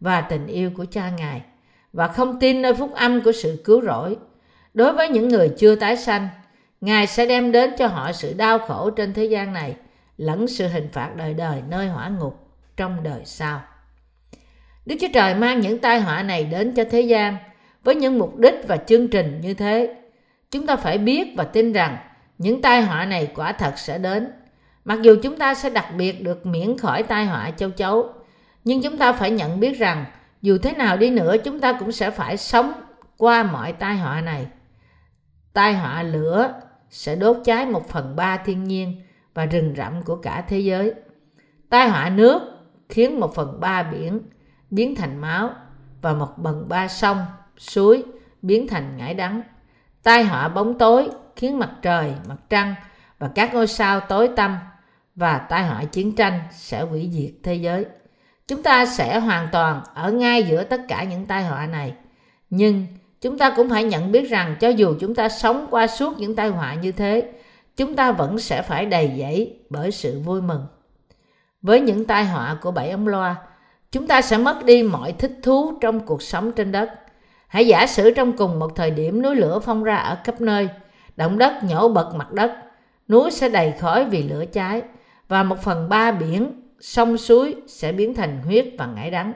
và 0.00 0.20
tình 0.20 0.46
yêu 0.46 0.70
của 0.76 0.84
cha 0.90 1.10
Ngài 1.10 1.42
và 1.92 2.08
không 2.08 2.40
tin 2.40 2.62
nơi 2.62 2.74
phúc 2.74 2.92
âm 2.94 3.20
của 3.20 3.32
sự 3.32 3.62
cứu 3.64 3.82
rỗi. 3.82 4.16
Đối 4.74 4.92
với 4.92 5.08
những 5.08 5.28
người 5.28 5.52
chưa 5.58 5.74
tái 5.74 5.96
sanh, 5.96 6.28
Ngài 6.80 7.06
sẽ 7.06 7.26
đem 7.26 7.52
đến 7.52 7.70
cho 7.78 7.86
họ 7.86 8.12
sự 8.12 8.34
đau 8.36 8.58
khổ 8.58 8.90
trên 8.90 9.14
thế 9.14 9.24
gian 9.24 9.52
này 9.52 9.74
lẫn 10.16 10.48
sự 10.48 10.68
hình 10.68 10.88
phạt 10.92 11.10
đời 11.16 11.34
đời 11.34 11.62
nơi 11.68 11.88
hỏa 11.88 12.08
ngục 12.08 12.48
trong 12.76 13.02
đời 13.02 13.20
sau. 13.24 13.60
Đức 14.86 14.96
Chúa 15.00 15.08
Trời 15.14 15.34
mang 15.34 15.60
những 15.60 15.78
tai 15.78 16.00
họa 16.00 16.22
này 16.22 16.44
đến 16.44 16.74
cho 16.74 16.84
thế 16.90 17.00
gian 17.00 17.36
với 17.84 17.94
những 17.94 18.18
mục 18.18 18.36
đích 18.36 18.54
và 18.68 18.76
chương 18.76 19.08
trình 19.08 19.40
như 19.40 19.54
thế. 19.54 20.01
Chúng 20.52 20.66
ta 20.66 20.76
phải 20.76 20.98
biết 20.98 21.34
và 21.36 21.44
tin 21.44 21.72
rằng 21.72 21.96
những 22.38 22.62
tai 22.62 22.82
họa 22.82 23.04
này 23.04 23.32
quả 23.34 23.52
thật 23.52 23.78
sẽ 23.78 23.98
đến. 23.98 24.32
Mặc 24.84 24.98
dù 25.02 25.16
chúng 25.22 25.38
ta 25.38 25.54
sẽ 25.54 25.70
đặc 25.70 25.86
biệt 25.96 26.22
được 26.24 26.46
miễn 26.46 26.78
khỏi 26.78 27.02
tai 27.02 27.26
họa 27.26 27.50
châu 27.50 27.70
chấu, 27.70 28.12
nhưng 28.64 28.82
chúng 28.82 28.98
ta 28.98 29.12
phải 29.12 29.30
nhận 29.30 29.60
biết 29.60 29.78
rằng 29.78 30.04
dù 30.42 30.58
thế 30.62 30.72
nào 30.72 30.96
đi 30.96 31.10
nữa 31.10 31.36
chúng 31.44 31.60
ta 31.60 31.72
cũng 31.72 31.92
sẽ 31.92 32.10
phải 32.10 32.36
sống 32.36 32.72
qua 33.16 33.42
mọi 33.42 33.72
tai 33.72 33.96
họa 33.96 34.20
này. 34.20 34.46
Tai 35.52 35.74
họa 35.74 36.02
lửa 36.02 36.60
sẽ 36.90 37.16
đốt 37.16 37.36
cháy 37.44 37.66
một 37.66 37.88
phần 37.88 38.16
ba 38.16 38.36
thiên 38.36 38.64
nhiên 38.64 39.02
và 39.34 39.46
rừng 39.46 39.74
rậm 39.76 40.02
của 40.02 40.16
cả 40.16 40.44
thế 40.48 40.58
giới. 40.58 40.94
Tai 41.68 41.88
họa 41.88 42.08
nước 42.08 42.42
khiến 42.88 43.20
một 43.20 43.34
phần 43.34 43.60
ba 43.60 43.82
biển 43.82 44.20
biến 44.70 44.94
thành 44.94 45.20
máu 45.20 45.50
và 46.02 46.12
một 46.12 46.28
phần 46.44 46.68
ba 46.68 46.88
sông, 46.88 47.18
suối 47.58 48.04
biến 48.42 48.68
thành 48.68 48.96
ngải 48.96 49.14
đắng. 49.14 49.42
Tai 50.02 50.24
họa 50.24 50.48
bóng 50.48 50.78
tối 50.78 51.08
khiến 51.36 51.58
mặt 51.58 51.70
trời, 51.82 52.14
mặt 52.28 52.36
trăng 52.50 52.74
và 53.18 53.30
các 53.34 53.54
ngôi 53.54 53.66
sao 53.66 54.00
tối 54.00 54.28
tăm 54.36 54.58
và 55.14 55.38
tai 55.38 55.64
họa 55.64 55.84
chiến 55.84 56.16
tranh 56.16 56.40
sẽ 56.52 56.82
hủy 56.82 57.10
diệt 57.12 57.32
thế 57.42 57.54
giới. 57.54 57.84
Chúng 58.48 58.62
ta 58.62 58.86
sẽ 58.86 59.18
hoàn 59.18 59.48
toàn 59.52 59.82
ở 59.94 60.12
ngay 60.12 60.42
giữa 60.42 60.64
tất 60.64 60.80
cả 60.88 61.04
những 61.04 61.26
tai 61.26 61.44
họa 61.44 61.66
này. 61.66 61.92
Nhưng 62.50 62.86
chúng 63.20 63.38
ta 63.38 63.50
cũng 63.56 63.70
phải 63.70 63.84
nhận 63.84 64.12
biết 64.12 64.30
rằng 64.30 64.56
cho 64.60 64.68
dù 64.68 64.94
chúng 65.00 65.14
ta 65.14 65.28
sống 65.28 65.66
qua 65.70 65.86
suốt 65.86 66.18
những 66.18 66.36
tai 66.36 66.48
họa 66.48 66.74
như 66.74 66.92
thế, 66.92 67.32
chúng 67.76 67.96
ta 67.96 68.12
vẫn 68.12 68.38
sẽ 68.38 68.62
phải 68.62 68.86
đầy 68.86 69.12
dẫy 69.18 69.56
bởi 69.70 69.90
sự 69.90 70.20
vui 70.20 70.42
mừng. 70.42 70.66
Với 71.62 71.80
những 71.80 72.04
tai 72.04 72.24
họa 72.24 72.56
của 72.62 72.70
bảy 72.70 72.90
ống 72.90 73.08
loa, 73.08 73.36
chúng 73.92 74.06
ta 74.06 74.22
sẽ 74.22 74.38
mất 74.38 74.64
đi 74.64 74.82
mọi 74.82 75.12
thích 75.12 75.32
thú 75.42 75.78
trong 75.80 76.00
cuộc 76.00 76.22
sống 76.22 76.52
trên 76.52 76.72
đất. 76.72 76.90
Hãy 77.52 77.66
giả 77.66 77.86
sử 77.86 78.10
trong 78.10 78.32
cùng 78.32 78.58
một 78.58 78.76
thời 78.76 78.90
điểm 78.90 79.22
núi 79.22 79.36
lửa 79.36 79.58
phong 79.58 79.84
ra 79.84 79.96
ở 79.96 80.18
khắp 80.24 80.40
nơi, 80.40 80.68
động 81.16 81.38
đất 81.38 81.64
nhổ 81.64 81.88
bật 81.88 82.14
mặt 82.14 82.32
đất, 82.32 82.52
núi 83.08 83.30
sẽ 83.30 83.48
đầy 83.48 83.72
khói 83.78 84.04
vì 84.04 84.22
lửa 84.22 84.44
cháy 84.52 84.82
và 85.28 85.42
một 85.42 85.62
phần 85.62 85.88
ba 85.88 86.10
biển, 86.10 86.62
sông 86.80 87.18
suối 87.18 87.54
sẽ 87.66 87.92
biến 87.92 88.14
thành 88.14 88.42
huyết 88.42 88.66
và 88.78 88.86
ngải 88.86 89.10
đắng. 89.10 89.32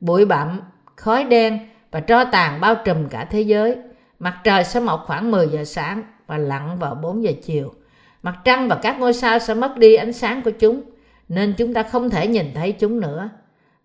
Bụi 0.00 0.24
bặm, 0.24 0.60
khói 0.96 1.24
đen 1.24 1.58
và 1.90 2.00
tro 2.00 2.24
tàn 2.24 2.60
bao 2.60 2.74
trùm 2.74 3.08
cả 3.08 3.24
thế 3.30 3.40
giới. 3.40 3.76
Mặt 4.18 4.38
trời 4.44 4.64
sẽ 4.64 4.80
mọc 4.80 5.04
khoảng 5.06 5.30
10 5.30 5.48
giờ 5.48 5.64
sáng 5.64 6.02
và 6.26 6.38
lặn 6.38 6.78
vào 6.78 6.94
4 6.94 7.24
giờ 7.24 7.32
chiều. 7.44 7.74
Mặt 8.22 8.38
trăng 8.44 8.68
và 8.68 8.78
các 8.82 9.00
ngôi 9.00 9.12
sao 9.12 9.38
sẽ 9.38 9.54
mất 9.54 9.78
đi 9.78 9.94
ánh 9.94 10.12
sáng 10.12 10.42
của 10.42 10.50
chúng, 10.50 10.82
nên 11.28 11.54
chúng 11.58 11.74
ta 11.74 11.82
không 11.82 12.10
thể 12.10 12.26
nhìn 12.26 12.46
thấy 12.54 12.72
chúng 12.72 13.00
nữa. 13.00 13.28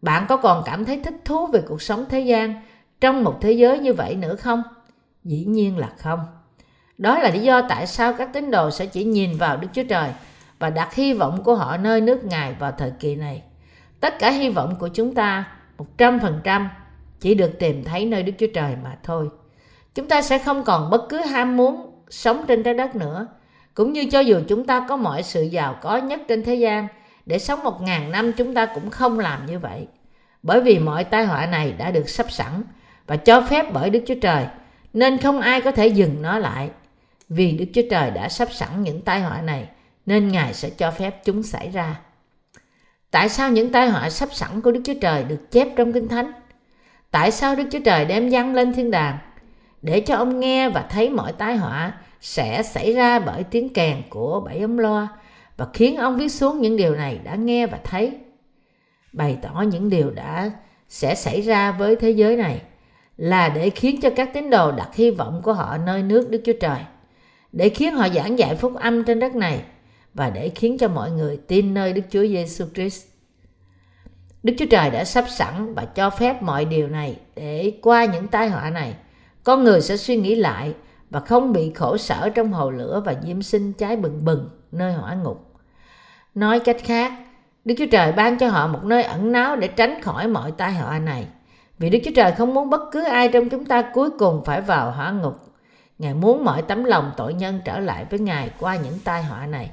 Bạn 0.02 0.26
có 0.30 0.38
còn 0.38 0.64
cảm 0.66 0.86
thấy 0.86 1.02
thích 1.04 1.16
thú 1.26 1.48
về 1.48 1.62
cuộc 1.68 1.82
sống 1.82 2.06
thế 2.10 2.20
gian 2.20 2.62
trong 3.02 3.24
một 3.24 3.38
thế 3.42 3.52
giới 3.52 3.80
như 3.80 3.94
vậy 3.94 4.16
nữa 4.16 4.36
không? 4.36 4.64
Dĩ 5.24 5.46
nhiên 5.46 5.78
là 5.78 5.90
không. 5.98 6.20
Đó 6.98 7.20
là 7.20 7.30
lý 7.30 7.40
do 7.40 7.62
tại 7.70 7.88
sao 7.88 8.14
các 8.14 8.30
tín 8.34 8.52
đồ 8.52 8.72
sẽ 8.72 8.86
chỉ 8.86 9.04
nhìn 9.04 9.38
vào 9.38 9.58
Đức 9.58 9.68
Chúa 9.74 9.84
Trời 9.90 10.10
và 10.60 10.70
đặt 10.70 10.94
hy 10.94 11.14
vọng 11.14 11.44
của 11.44 11.56
họ 11.56 11.78
nơi 11.78 12.02
nước 12.02 12.24
Ngài 12.24 12.54
vào 12.60 12.72
thời 12.72 12.92
kỳ 13.00 13.16
này. 13.16 13.44
Tất 14.00 14.20
cả 14.20 14.32
hy 14.32 14.50
vọng 14.50 14.76
của 14.80 14.88
chúng 14.88 15.14
ta 15.14 15.46
100% 15.98 16.68
chỉ 17.20 17.36
được 17.36 17.52
tìm 17.60 17.84
thấy 17.84 18.06
nơi 18.06 18.24
Đức 18.24 18.34
Chúa 18.38 18.48
Trời 18.54 18.76
mà 18.84 18.98
thôi. 19.04 19.30
Chúng 19.96 20.08
ta 20.08 20.22
sẽ 20.22 20.38
không 20.38 20.64
còn 20.64 20.90
bất 20.90 21.10
cứ 21.10 21.18
ham 21.18 21.58
muốn 21.58 22.04
sống 22.10 22.46
trên 22.48 22.64
trái 22.64 22.74
đất 22.74 22.96
nữa. 22.96 23.28
Cũng 23.74 23.94
như 23.94 24.06
cho 24.12 24.20
dù 24.20 24.40
chúng 24.48 24.66
ta 24.66 24.86
có 24.90 24.96
mọi 24.98 25.24
sự 25.24 25.44
giàu 25.44 25.76
có 25.82 25.98
nhất 25.98 26.22
trên 26.28 26.44
thế 26.44 26.56
gian, 26.56 26.88
để 27.26 27.40
sống 27.40 27.64
một 27.64 27.82
ngàn 27.82 28.12
năm 28.12 28.32
chúng 28.32 28.54
ta 28.54 28.66
cũng 28.66 28.90
không 28.90 29.20
làm 29.20 29.46
như 29.46 29.60
vậy. 29.60 29.88
Bởi 30.44 30.62
vì 30.62 30.80
mọi 30.80 31.04
tai 31.04 31.26
họa 31.26 31.46
này 31.46 31.74
đã 31.78 31.92
được 31.92 32.10
sắp 32.10 32.32
sẵn 32.32 32.64
và 33.12 33.18
cho 33.18 33.42
phép 33.42 33.74
bởi 33.74 33.90
Đức 33.90 34.04
Chúa 34.08 34.16
Trời, 34.22 34.46
nên 34.94 35.18
không 35.18 35.42
ai 35.42 35.62
có 35.62 35.72
thể 35.72 35.88
dừng 35.88 36.22
nó 36.22 36.38
lại. 36.38 36.70
Vì 37.30 37.52
Đức 37.52 37.66
Chúa 37.74 37.82
Trời 37.92 38.12
đã 38.12 38.30
sắp 38.30 38.48
sẵn 38.52 38.84
những 38.84 39.02
tai 39.02 39.22
họa 39.22 39.42
này, 39.42 39.68
nên 40.06 40.28
Ngài 40.28 40.54
sẽ 40.54 40.70
cho 40.70 40.92
phép 40.92 41.26
chúng 41.26 41.44
xảy 41.44 41.70
ra. 41.70 42.00
Tại 43.12 43.30
sao 43.30 43.50
những 43.50 43.72
tai 43.72 43.90
họa 43.90 44.10
sắp 44.10 44.30
sẵn 44.34 44.62
của 44.62 44.72
Đức 44.72 44.82
Chúa 44.86 44.94
Trời 45.02 45.24
được 45.24 45.52
chép 45.52 45.68
trong 45.76 45.94
Kinh 45.94 46.08
Thánh? 46.08 46.32
Tại 47.12 47.32
sao 47.32 47.56
Đức 47.56 47.64
Chúa 47.72 47.80
Trời 47.86 48.06
đem 48.06 48.30
dăng 48.30 48.56
lên 48.56 48.74
thiên 48.74 48.92
đàng? 48.92 49.18
Để 49.82 50.00
cho 50.00 50.16
ông 50.16 50.40
nghe 50.40 50.70
và 50.70 50.86
thấy 50.90 51.10
mọi 51.10 51.34
tai 51.34 51.58
họa 51.58 51.94
sẽ 52.22 52.64
xảy 52.64 52.94
ra 52.94 53.20
bởi 53.20 53.44
tiếng 53.44 53.74
kèn 53.74 54.02
của 54.10 54.40
bảy 54.46 54.60
ống 54.60 54.80
loa 54.80 55.08
và 55.58 55.68
khiến 55.74 55.98
ông 55.98 56.18
viết 56.18 56.30
xuống 56.30 56.62
những 56.62 56.78
điều 56.78 56.96
này 56.96 57.20
đã 57.24 57.36
nghe 57.36 57.68
và 57.68 57.78
thấy. 57.84 58.12
Bày 59.14 59.38
tỏ 59.42 59.64
những 59.72 59.90
điều 59.90 60.12
đã 60.12 60.52
sẽ 60.90 61.16
xảy 61.16 61.42
ra 61.42 61.72
với 61.72 61.96
thế 61.96 62.12
giới 62.12 62.38
này 62.38 62.62
là 63.18 63.50
để 63.50 63.70
khiến 63.70 64.02
cho 64.02 64.10
các 64.16 64.30
tín 64.34 64.50
đồ 64.50 64.72
đặt 64.72 64.90
hy 64.96 65.12
vọng 65.12 65.42
của 65.44 65.54
họ 65.54 65.78
nơi 65.78 66.04
nước 66.04 66.30
Đức 66.30 66.42
Chúa 66.46 66.54
Trời, 66.62 66.80
để 67.52 67.70
khiến 67.70 67.94
họ 67.94 68.10
giảng 68.10 68.40
dạy 68.40 68.56
phúc 68.56 68.76
âm 68.76 69.04
trên 69.04 69.20
đất 69.20 69.36
này 69.36 69.64
và 70.14 70.30
để 70.30 70.50
khiến 70.50 70.78
cho 70.78 70.88
mọi 70.88 71.12
người 71.12 71.38
tin 71.48 71.74
nơi 71.74 71.94
Đức 71.94 72.02
Chúa 72.10 72.22
Giêsu 72.28 72.66
Christ. 72.74 73.06
Đức 74.44 74.54
Chúa 74.60 74.66
Trời 74.66 74.90
đã 74.90 75.04
sắp 75.04 75.26
sẵn 75.30 75.74
và 75.74 75.86
cho 75.86 76.10
phép 76.10 76.44
mọi 76.44 76.66
điều 76.66 76.88
này 76.88 77.16
để 77.36 77.74
qua 77.82 78.06
những 78.06 78.28
tai 78.28 78.50
họa 78.50 78.70
này, 78.70 78.94
con 79.44 79.64
người 79.64 79.82
sẽ 79.82 79.98
suy 79.98 80.16
nghĩ 80.16 80.36
lại 80.36 80.74
và 81.10 81.20
không 81.20 81.54
bị 81.54 81.72
khổ 81.76 81.98
sở 81.98 82.30
trong 82.30 82.54
hồ 82.54 82.72
lửa 82.72 83.02
và 83.06 83.16
diêm 83.24 83.42
sinh 83.42 83.74
cháy 83.74 83.96
bừng 83.96 84.26
bừng 84.26 84.50
nơi 84.72 84.94
hỏa 84.94 85.14
ngục. 85.14 85.54
Nói 86.36 86.60
cách 86.60 86.78
khác, 86.84 87.14
Đức 87.66 87.76
Chúa 87.78 87.86
Trời 87.92 88.12
ban 88.12 88.38
cho 88.38 88.50
họ 88.50 88.68
một 88.68 88.84
nơi 88.84 89.04
ẩn 89.04 89.32
náu 89.32 89.56
để 89.56 89.68
tránh 89.68 90.02
khỏi 90.02 90.28
mọi 90.28 90.52
tai 90.52 90.74
họa 90.74 91.00
này. 91.00 91.28
Vì 91.82 91.90
Đức 91.90 92.00
Chúa 92.06 92.12
Trời 92.16 92.32
không 92.32 92.54
muốn 92.54 92.70
bất 92.70 92.82
cứ 92.92 93.04
ai 93.04 93.28
trong 93.28 93.50
chúng 93.50 93.66
ta 93.66 93.82
cuối 93.94 94.10
cùng 94.20 94.42
phải 94.46 94.62
vào 94.62 94.92
hỏa 94.92 95.12
ngục. 95.12 95.36
Ngài 96.00 96.14
muốn 96.14 96.46
mọi 96.46 96.62
tấm 96.62 96.84
lòng 96.84 97.12
tội 97.18 97.34
nhân 97.34 97.60
trở 97.66 97.80
lại 97.80 98.06
với 98.10 98.20
Ngài 98.20 98.50
qua 98.60 98.76
những 98.76 99.00
tai 99.04 99.24
họa 99.24 99.46
này. 99.46 99.72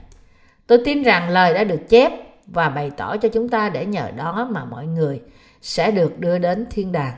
Tôi 0.66 0.82
tin 0.84 1.02
rằng 1.02 1.30
lời 1.30 1.54
đã 1.54 1.64
được 1.64 1.88
chép 1.88 2.12
và 2.46 2.68
bày 2.68 2.90
tỏ 2.96 3.16
cho 3.16 3.28
chúng 3.28 3.48
ta 3.48 3.68
để 3.68 3.86
nhờ 3.86 4.10
đó 4.16 4.48
mà 4.50 4.64
mọi 4.64 4.86
người 4.86 5.20
sẽ 5.62 5.90
được 5.90 6.18
đưa 6.18 6.38
đến 6.38 6.66
thiên 6.70 6.92
đàng. 6.92 7.14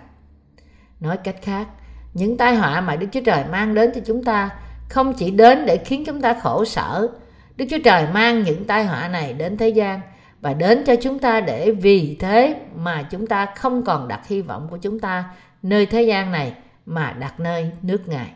Nói 1.00 1.16
cách 1.16 1.36
khác, 1.42 1.66
những 2.14 2.36
tai 2.36 2.54
họa 2.56 2.80
mà 2.80 2.96
Đức 2.96 3.06
Chúa 3.12 3.22
Trời 3.24 3.44
mang 3.50 3.74
đến 3.74 3.90
cho 3.94 4.00
chúng 4.06 4.24
ta 4.24 4.50
không 4.88 5.14
chỉ 5.14 5.30
đến 5.30 5.66
để 5.66 5.76
khiến 5.76 6.04
chúng 6.06 6.20
ta 6.20 6.34
khổ 6.42 6.64
sở. 6.64 7.08
Đức 7.56 7.64
Chúa 7.70 7.78
Trời 7.84 8.06
mang 8.12 8.42
những 8.42 8.64
tai 8.64 8.84
họa 8.84 9.08
này 9.08 9.32
đến 9.32 9.56
thế 9.56 9.68
gian 9.68 10.00
và 10.40 10.54
đến 10.54 10.84
cho 10.86 10.96
chúng 10.96 11.18
ta 11.18 11.40
để 11.40 11.70
vì 11.70 12.16
thế 12.20 12.56
mà 12.74 13.02
chúng 13.10 13.26
ta 13.26 13.46
không 13.56 13.84
còn 13.84 14.08
đặt 14.08 14.28
hy 14.28 14.40
vọng 14.40 14.66
của 14.70 14.78
chúng 14.78 14.98
ta 14.98 15.34
nơi 15.62 15.86
thế 15.86 16.02
gian 16.02 16.32
này 16.32 16.52
mà 16.86 17.16
đặt 17.20 17.40
nơi 17.40 17.70
nước 17.82 18.08
Ngài. 18.08 18.32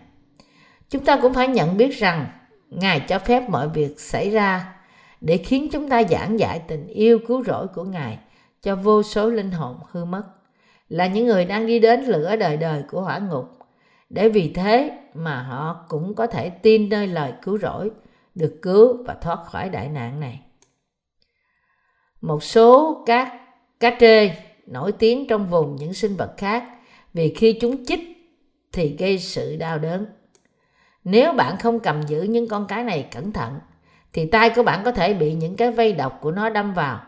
Chúng 0.90 1.04
ta 1.04 1.18
cũng 1.22 1.34
phải 1.34 1.48
nhận 1.48 1.76
biết 1.76 1.98
rằng 1.98 2.26
Ngài 2.70 3.00
cho 3.00 3.18
phép 3.18 3.50
mọi 3.50 3.68
việc 3.68 4.00
xảy 4.00 4.30
ra 4.30 4.74
để 5.20 5.36
khiến 5.36 5.68
chúng 5.72 5.88
ta 5.88 6.02
giảng 6.02 6.38
dạy 6.38 6.62
tình 6.68 6.86
yêu 6.86 7.18
cứu 7.26 7.44
rỗi 7.44 7.66
của 7.66 7.84
Ngài 7.84 8.18
cho 8.62 8.76
vô 8.76 9.02
số 9.02 9.30
linh 9.30 9.50
hồn 9.50 9.76
hư 9.90 10.04
mất, 10.04 10.22
là 10.88 11.06
những 11.06 11.26
người 11.26 11.44
đang 11.44 11.66
đi 11.66 11.78
đến 11.78 12.00
lửa 12.04 12.36
đời 12.36 12.56
đời 12.56 12.82
của 12.90 13.00
hỏa 13.00 13.18
ngục, 13.18 13.44
để 14.10 14.28
vì 14.28 14.52
thế 14.52 14.98
mà 15.14 15.42
họ 15.42 15.84
cũng 15.88 16.14
có 16.14 16.26
thể 16.26 16.50
tin 16.50 16.88
nơi 16.88 17.06
lời 17.06 17.32
cứu 17.42 17.58
rỗi, 17.58 17.90
được 18.34 18.58
cứu 18.62 19.04
và 19.04 19.14
thoát 19.14 19.44
khỏi 19.44 19.68
đại 19.68 19.88
nạn 19.88 20.20
này. 20.20 20.40
Một 22.26 22.42
số 22.42 23.02
các 23.06 23.32
cá 23.80 23.96
trê 24.00 24.30
nổi 24.66 24.92
tiếng 24.92 25.26
trong 25.26 25.46
vùng 25.46 25.76
những 25.76 25.94
sinh 25.94 26.16
vật 26.16 26.34
khác 26.36 26.64
vì 27.14 27.34
khi 27.34 27.52
chúng 27.60 27.84
chích 27.86 28.00
thì 28.72 28.96
gây 28.98 29.18
sự 29.18 29.56
đau 29.56 29.78
đớn. 29.78 30.06
Nếu 31.04 31.32
bạn 31.32 31.56
không 31.56 31.80
cầm 31.80 32.02
giữ 32.02 32.22
những 32.22 32.48
con 32.48 32.66
cá 32.66 32.82
này 32.82 33.06
cẩn 33.14 33.32
thận, 33.32 33.58
thì 34.12 34.26
tay 34.26 34.50
của 34.50 34.62
bạn 34.62 34.84
có 34.84 34.92
thể 34.92 35.14
bị 35.14 35.34
những 35.34 35.56
cái 35.56 35.70
vây 35.70 35.92
độc 35.92 36.18
của 36.20 36.30
nó 36.30 36.48
đâm 36.50 36.74
vào 36.74 37.00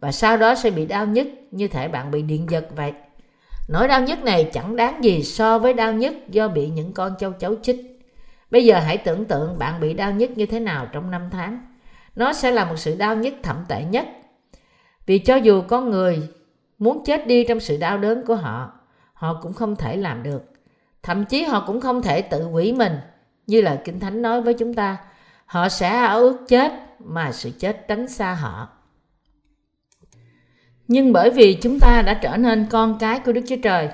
và 0.00 0.12
sau 0.12 0.36
đó 0.36 0.54
sẽ 0.54 0.70
bị 0.70 0.86
đau 0.86 1.06
nhức 1.06 1.26
như 1.50 1.68
thể 1.68 1.88
bạn 1.88 2.10
bị 2.10 2.22
điện 2.22 2.46
giật 2.50 2.66
vậy. 2.76 2.92
Nỗi 3.68 3.88
đau 3.88 4.02
nhức 4.02 4.22
này 4.22 4.50
chẳng 4.52 4.76
đáng 4.76 5.04
gì 5.04 5.22
so 5.22 5.58
với 5.58 5.72
đau 5.72 5.92
nhức 5.92 6.14
do 6.28 6.48
bị 6.48 6.68
những 6.68 6.92
con 6.92 7.14
châu 7.18 7.32
chấu 7.32 7.54
chích. 7.62 8.00
Bây 8.50 8.64
giờ 8.64 8.78
hãy 8.78 8.96
tưởng 8.96 9.24
tượng 9.24 9.58
bạn 9.58 9.80
bị 9.80 9.94
đau 9.94 10.12
nhức 10.12 10.38
như 10.38 10.46
thế 10.46 10.60
nào 10.60 10.86
trong 10.92 11.10
năm 11.10 11.28
tháng. 11.30 11.66
Nó 12.16 12.32
sẽ 12.32 12.50
là 12.50 12.64
một 12.64 12.76
sự 12.76 12.94
đau 12.94 13.16
nhức 13.16 13.34
thậm 13.42 13.56
tệ 13.68 13.84
nhất. 13.84 14.08
Vì 15.06 15.18
cho 15.18 15.36
dù 15.36 15.62
con 15.68 15.90
người 15.90 16.28
muốn 16.78 17.04
chết 17.04 17.26
đi 17.26 17.44
trong 17.44 17.60
sự 17.60 17.76
đau 17.76 17.98
đớn 17.98 18.24
của 18.26 18.34
họ, 18.34 18.72
họ 19.12 19.38
cũng 19.42 19.52
không 19.52 19.76
thể 19.76 19.96
làm 19.96 20.22
được. 20.22 20.42
Thậm 21.02 21.24
chí 21.24 21.42
họ 21.42 21.64
cũng 21.66 21.80
không 21.80 22.02
thể 22.02 22.22
tự 22.22 22.42
hủy 22.42 22.72
mình 22.72 22.92
như 23.46 23.60
lời 23.60 23.78
Kinh 23.84 24.00
Thánh 24.00 24.22
nói 24.22 24.42
với 24.42 24.54
chúng 24.54 24.74
ta, 24.74 24.96
họ 25.46 25.68
sẽ 25.68 25.88
ao 25.88 26.18
ước 26.18 26.38
chết 26.48 26.72
mà 26.98 27.32
sự 27.32 27.50
chết 27.58 27.88
tránh 27.88 28.08
xa 28.08 28.34
họ. 28.34 28.68
Nhưng 30.88 31.12
bởi 31.12 31.30
vì 31.30 31.58
chúng 31.62 31.80
ta 31.80 32.02
đã 32.02 32.14
trở 32.14 32.36
nên 32.36 32.66
con 32.70 32.98
cái 32.98 33.20
của 33.20 33.32
Đức 33.32 33.40
Chúa 33.48 33.56
Trời, 33.62 33.88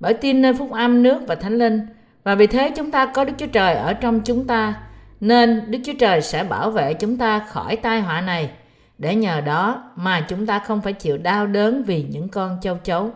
bởi 0.00 0.14
tin 0.14 0.42
nơi 0.42 0.54
phúc 0.54 0.70
âm 0.72 1.02
nước 1.02 1.20
và 1.28 1.34
thánh 1.34 1.58
linh, 1.58 1.86
và 2.24 2.34
vì 2.34 2.46
thế 2.46 2.70
chúng 2.76 2.90
ta 2.90 3.06
có 3.06 3.24
Đức 3.24 3.32
Chúa 3.38 3.46
Trời 3.46 3.74
ở 3.74 3.92
trong 3.92 4.20
chúng 4.20 4.46
ta, 4.46 4.82
nên 5.20 5.70
Đức 5.70 5.78
Chúa 5.84 5.92
Trời 5.98 6.22
sẽ 6.22 6.44
bảo 6.44 6.70
vệ 6.70 6.94
chúng 6.94 7.16
ta 7.16 7.38
khỏi 7.38 7.76
tai 7.76 8.00
họa 8.00 8.20
này, 8.20 8.50
để 9.02 9.14
nhờ 9.14 9.40
đó 9.40 9.90
mà 9.96 10.20
chúng 10.20 10.46
ta 10.46 10.58
không 10.58 10.80
phải 10.82 10.92
chịu 10.92 11.18
đau 11.18 11.46
đớn 11.46 11.82
vì 11.82 12.02
những 12.02 12.28
con 12.28 12.58
châu 12.62 12.78
chấu. 12.84 13.10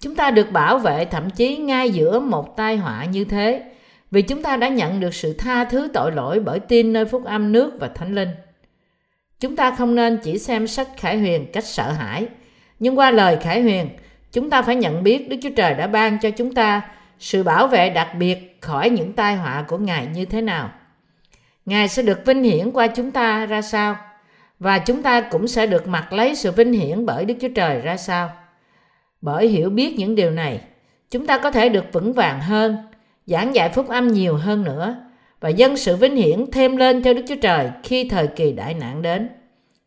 Chúng 0.00 0.14
ta 0.14 0.30
được 0.30 0.52
bảo 0.52 0.78
vệ 0.78 1.04
thậm 1.04 1.30
chí 1.30 1.56
ngay 1.56 1.90
giữa 1.90 2.20
một 2.20 2.56
tai 2.56 2.76
họa 2.76 3.04
như 3.04 3.24
thế, 3.24 3.62
vì 4.10 4.22
chúng 4.22 4.42
ta 4.42 4.56
đã 4.56 4.68
nhận 4.68 5.00
được 5.00 5.14
sự 5.14 5.32
tha 5.32 5.64
thứ 5.64 5.88
tội 5.94 6.12
lỗi 6.12 6.40
bởi 6.40 6.60
tin 6.60 6.92
nơi 6.92 7.04
phúc 7.04 7.24
âm 7.24 7.52
nước 7.52 7.72
và 7.80 7.88
thánh 7.88 8.14
linh. 8.14 8.28
Chúng 9.40 9.56
ta 9.56 9.70
không 9.70 9.94
nên 9.94 10.18
chỉ 10.22 10.38
xem 10.38 10.66
sách 10.66 10.88
Khải 10.96 11.18
Huyền 11.18 11.52
cách 11.52 11.64
sợ 11.64 11.92
hãi, 11.92 12.26
nhưng 12.78 12.98
qua 12.98 13.10
lời 13.10 13.36
Khải 13.36 13.62
Huyền, 13.62 13.88
chúng 14.32 14.50
ta 14.50 14.62
phải 14.62 14.76
nhận 14.76 15.02
biết 15.02 15.28
Đức 15.28 15.36
Chúa 15.42 15.50
Trời 15.56 15.74
đã 15.74 15.86
ban 15.86 16.18
cho 16.18 16.30
chúng 16.30 16.54
ta 16.54 16.82
sự 17.18 17.42
bảo 17.42 17.66
vệ 17.66 17.90
đặc 17.90 18.08
biệt 18.18 18.58
khỏi 18.60 18.90
những 18.90 19.12
tai 19.12 19.36
họa 19.36 19.64
của 19.68 19.78
Ngài 19.78 20.06
như 20.06 20.24
thế 20.24 20.40
nào. 20.40 20.70
Ngài 21.66 21.88
sẽ 21.88 22.02
được 22.02 22.26
vinh 22.26 22.42
hiển 22.42 22.70
qua 22.70 22.86
chúng 22.86 23.10
ta 23.10 23.46
ra 23.46 23.62
sao, 23.62 23.96
và 24.58 24.78
chúng 24.78 25.02
ta 25.02 25.20
cũng 25.20 25.48
sẽ 25.48 25.66
được 25.66 25.88
mặc 25.88 26.12
lấy 26.12 26.34
sự 26.34 26.52
vinh 26.52 26.72
hiển 26.72 27.06
bởi 27.06 27.24
Đức 27.24 27.34
Chúa 27.40 27.48
Trời 27.54 27.80
ra 27.80 27.96
sao. 27.96 28.30
Bởi 29.20 29.48
hiểu 29.48 29.70
biết 29.70 29.98
những 29.98 30.14
điều 30.14 30.30
này, 30.30 30.60
chúng 31.10 31.26
ta 31.26 31.38
có 31.38 31.50
thể 31.50 31.68
được 31.68 31.84
vững 31.92 32.12
vàng 32.12 32.40
hơn 32.40 32.76
giảng 33.26 33.54
dạy 33.54 33.68
phúc 33.68 33.88
âm 33.88 34.08
nhiều 34.08 34.36
hơn 34.36 34.64
nữa 34.64 34.96
và 35.40 35.48
dân 35.48 35.76
sự 35.76 35.96
vinh 35.96 36.16
hiển 36.16 36.50
thêm 36.52 36.76
lên 36.76 37.02
cho 37.02 37.14
Đức 37.14 37.22
Chúa 37.28 37.36
Trời 37.42 37.70
khi 37.82 38.08
thời 38.08 38.26
kỳ 38.26 38.52
đại 38.52 38.74
nạn 38.74 39.02
đến. 39.02 39.28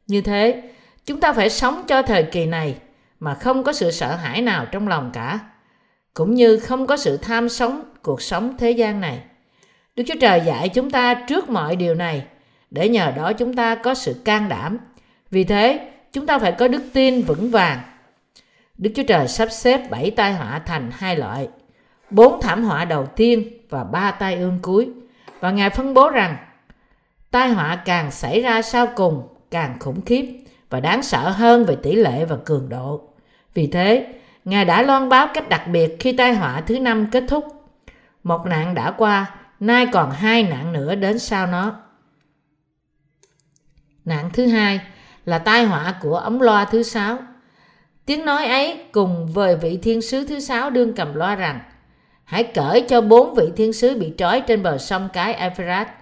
Như 0.08 0.22
thế, 0.22 0.62
chúng 1.06 1.20
ta 1.20 1.34
phải 1.34 1.50
sống 1.50 1.84
cho 1.88 2.02
thời 2.02 2.24
kỳ 2.24 2.46
này 2.46 2.76
mà 3.20 3.34
không 3.34 3.64
có 3.64 3.74
sự 3.74 3.92
sợ 3.92 4.16
hãi 4.16 4.42
nào 4.42 4.66
trong 4.72 4.88
lòng 4.88 5.10
cả, 5.14 5.40
cũng 6.14 6.34
như 6.34 6.60
không 6.60 6.88
có 6.88 6.98
sự 6.98 7.18
tham 7.18 7.50
sống 7.50 7.84
cuộc 8.02 8.22
sống 8.22 8.58
thế 8.58 8.72
gian 8.72 9.02
này. 9.02 9.20
Đức 9.96 10.04
Chúa 10.08 10.20
Trời 10.22 10.42
dạy 10.46 10.70
chúng 10.70 10.92
ta 10.92 11.14
trước 11.14 11.50
mọi 11.50 11.76
điều 11.76 11.96
này 11.96 12.26
để 12.72 12.90
nhờ 12.90 13.12
đó 13.16 13.34
chúng 13.34 13.54
ta 13.54 13.76
có 13.76 13.94
sự 13.94 14.22
can 14.26 14.50
đảm. 14.50 14.78
Vì 15.32 15.44
thế, 15.44 15.90
chúng 16.14 16.26
ta 16.26 16.40
phải 16.40 16.52
có 16.52 16.68
đức 16.68 16.84
tin 16.94 17.22
vững 17.22 17.52
vàng. 17.52 17.80
Đức 18.78 18.92
Chúa 18.96 19.04
Trời 19.04 19.28
sắp 19.28 19.52
xếp 19.52 19.90
bảy 19.90 20.12
tai 20.12 20.34
họa 20.34 20.62
thành 20.66 20.92
hai 20.94 21.16
loại– 21.18 21.48
bốn 22.10 22.42
thảm 22.42 22.64
họa 22.64 22.86
đầu 22.86 23.06
tiên 23.06 23.48
và 23.70 23.84
ba 23.84 24.12
tai 24.12 24.36
ương 24.36 24.60
cuối. 24.62 24.90
Và 25.40 25.52
ngài 25.52 25.70
phân 25.70 25.94
bố 25.94 26.10
rằng 26.10 26.38
tai 27.32 27.50
họa 27.50 27.76
càng 27.86 28.12
xảy 28.12 28.42
ra 28.42 28.62
sau 28.62 28.88
cùng 28.96 29.28
càng 29.52 29.76
khủng 29.80 30.02
khiếp 30.06 30.26
và 30.70 30.80
đáng 30.80 31.04
sợ 31.04 31.30
hơn 31.30 31.66
về 31.66 31.76
tỷ 31.76 31.96
lệ 31.96 32.26
và 32.26 32.38
cường 32.46 32.70
độ. 32.70 33.02
Vì 33.54 33.68
thế 33.68 34.08
ngài 34.46 34.66
đã 34.66 34.82
loan 34.82 35.10
báo 35.10 35.28
cách 35.34 35.50
đặc 35.50 35.68
biệt 35.68 35.98
khi 36.00 36.14
tai 36.14 36.34
họa 36.36 36.62
thứ 36.62 36.80
năm 36.80 37.08
kết 37.12 37.24
thúc. 37.28 37.46
Một 38.24 38.46
nạn 38.46 38.76
đã 38.76 38.92
qua 38.92 39.26
nay 39.60 39.88
còn 39.92 40.12
hai 40.12 40.44
nạn 40.44 40.74
nữa 40.74 40.96
đến 40.96 41.20
sau 41.20 41.48
nó 41.48 41.76
nạn 44.08 44.30
thứ 44.34 44.48
hai 44.48 44.80
là 45.26 45.40
tai 45.40 45.66
họa 45.66 45.96
của 46.02 46.18
ống 46.18 46.42
loa 46.42 46.66
thứ 46.66 46.84
sáu 46.84 47.18
tiếng 48.06 48.26
nói 48.26 48.46
ấy 48.46 48.84
cùng 48.92 49.28
với 49.28 49.56
vị 49.56 49.80
thiên 49.84 50.02
sứ 50.02 50.26
thứ 50.26 50.40
sáu 50.40 50.70
đương 50.70 50.94
cầm 50.96 51.16
loa 51.16 51.36
rằng 51.36 51.60
hãy 52.24 52.44
cởi 52.44 52.86
cho 52.90 53.02
bốn 53.02 53.36
vị 53.36 53.46
thiên 53.56 53.74
sứ 53.74 54.00
bị 54.00 54.14
trói 54.18 54.42
trên 54.42 54.64
bờ 54.64 54.78
sông 54.78 55.10
cái 55.14 55.34
Euphrates. 55.34 55.94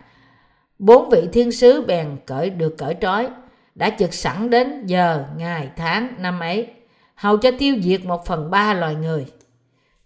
Bốn 0.80 1.10
vị 1.10 1.28
thiên 1.34 1.52
sứ 1.52 1.82
bèn 1.82 2.18
cởi 2.26 2.50
được 2.50 2.78
cởi 2.78 2.96
trói, 3.02 3.30
đã 3.76 3.90
trực 3.90 4.14
sẵn 4.14 4.50
đến 4.50 4.86
giờ, 4.86 5.26
ngày, 5.38 5.70
tháng, 5.76 6.16
năm 6.18 6.40
ấy, 6.40 6.68
hầu 7.16 7.38
cho 7.38 7.52
tiêu 7.60 7.76
diệt 7.82 8.06
một 8.06 8.26
phần 8.26 8.52
ba 8.52 8.74
loài 8.74 8.96
người. 8.96 9.26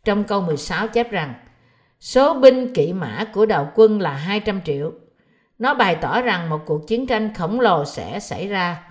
Trong 0.03 0.23
câu 0.23 0.41
16 0.41 0.87
chép 0.87 1.11
rằng, 1.11 1.33
số 1.99 2.33
binh 2.33 2.73
kỵ 2.73 2.93
mã 2.93 3.25
của 3.33 3.45
đạo 3.45 3.71
quân 3.75 4.01
là 4.01 4.11
200 4.11 4.61
triệu. 4.65 4.91
Nó 5.59 5.73
bày 5.73 5.95
tỏ 5.95 6.21
rằng 6.21 6.49
một 6.49 6.61
cuộc 6.65 6.87
chiến 6.87 7.07
tranh 7.07 7.33
khổng 7.33 7.59
lồ 7.59 7.85
sẽ 7.85 8.19
xảy 8.19 8.47
ra 8.47 8.83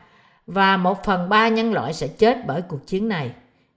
và 0.46 0.76
một 0.76 1.04
phần 1.04 1.28
ba 1.28 1.48
nhân 1.48 1.72
loại 1.72 1.92
sẽ 1.92 2.08
chết 2.08 2.38
bởi 2.46 2.62
cuộc 2.62 2.86
chiến 2.86 3.08
này. 3.08 3.30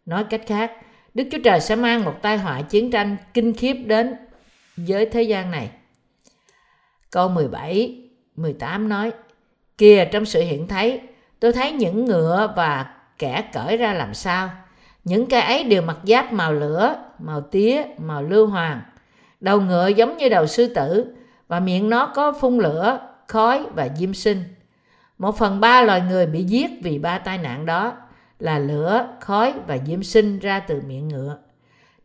Nói 0.05 0.23
cách 0.23 0.41
khác, 0.47 0.71
Đức 1.13 1.23
Chúa 1.31 1.37
Trời 1.43 1.59
sẽ 1.59 1.75
mang 1.75 2.05
một 2.05 2.15
tai 2.21 2.37
họa 2.37 2.61
chiến 2.61 2.91
tranh 2.91 3.17
kinh 3.33 3.53
khiếp 3.53 3.73
đến 3.73 4.15
với 4.77 5.05
thế 5.05 5.21
gian 5.23 5.51
này. 5.51 5.69
Câu 7.11 7.29
17, 7.29 8.09
18 8.35 8.89
nói, 8.89 9.11
Kìa 9.77 10.05
trong 10.05 10.25
sự 10.25 10.41
hiện 10.41 10.67
thấy, 10.67 11.01
tôi 11.39 11.51
thấy 11.51 11.71
những 11.71 12.05
ngựa 12.05 12.53
và 12.55 12.93
kẻ 13.17 13.43
cởi 13.53 13.77
ra 13.77 13.93
làm 13.93 14.13
sao. 14.13 14.49
Những 15.03 15.25
cái 15.25 15.41
ấy 15.41 15.63
đều 15.63 15.81
mặc 15.81 15.97
giáp 16.03 16.33
màu 16.33 16.53
lửa, 16.53 16.95
màu 17.19 17.41
tía, 17.41 17.83
màu 17.97 18.23
lưu 18.23 18.47
hoàng. 18.47 18.81
Đầu 19.39 19.61
ngựa 19.61 19.87
giống 19.87 20.17
như 20.17 20.29
đầu 20.29 20.47
sư 20.47 20.67
tử 20.67 21.15
và 21.51 21.59
miệng 21.59 21.89
nó 21.89 22.11
có 22.15 22.31
phun 22.31 22.57
lửa, 22.57 22.99
khói 23.27 23.65
và 23.75 23.89
diêm 23.97 24.13
sinh. 24.13 24.43
Một 25.17 25.37
phần 25.37 25.59
ba 25.59 25.81
loài 25.81 26.01
người 26.09 26.25
bị 26.25 26.43
giết 26.43 26.69
vì 26.83 26.99
ba 26.99 27.17
tai 27.17 27.37
nạn 27.37 27.65
đó 27.65 27.93
là 28.39 28.59
lửa, 28.59 29.07
khói 29.19 29.53
và 29.67 29.77
diêm 29.87 30.03
sinh 30.03 30.39
ra 30.39 30.59
từ 30.59 30.81
miệng 30.87 31.07
ngựa. 31.07 31.37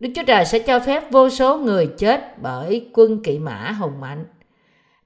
Đức 0.00 0.09
Chúa 0.16 0.22
Trời 0.26 0.44
sẽ 0.44 0.59
cho 0.59 0.80
phép 0.80 1.11
vô 1.11 1.30
số 1.30 1.59
người 1.59 1.90
chết 1.98 2.42
bởi 2.42 2.90
quân 2.92 3.22
kỵ 3.22 3.38
mã 3.38 3.70
hùng 3.78 4.00
mạnh. 4.00 4.24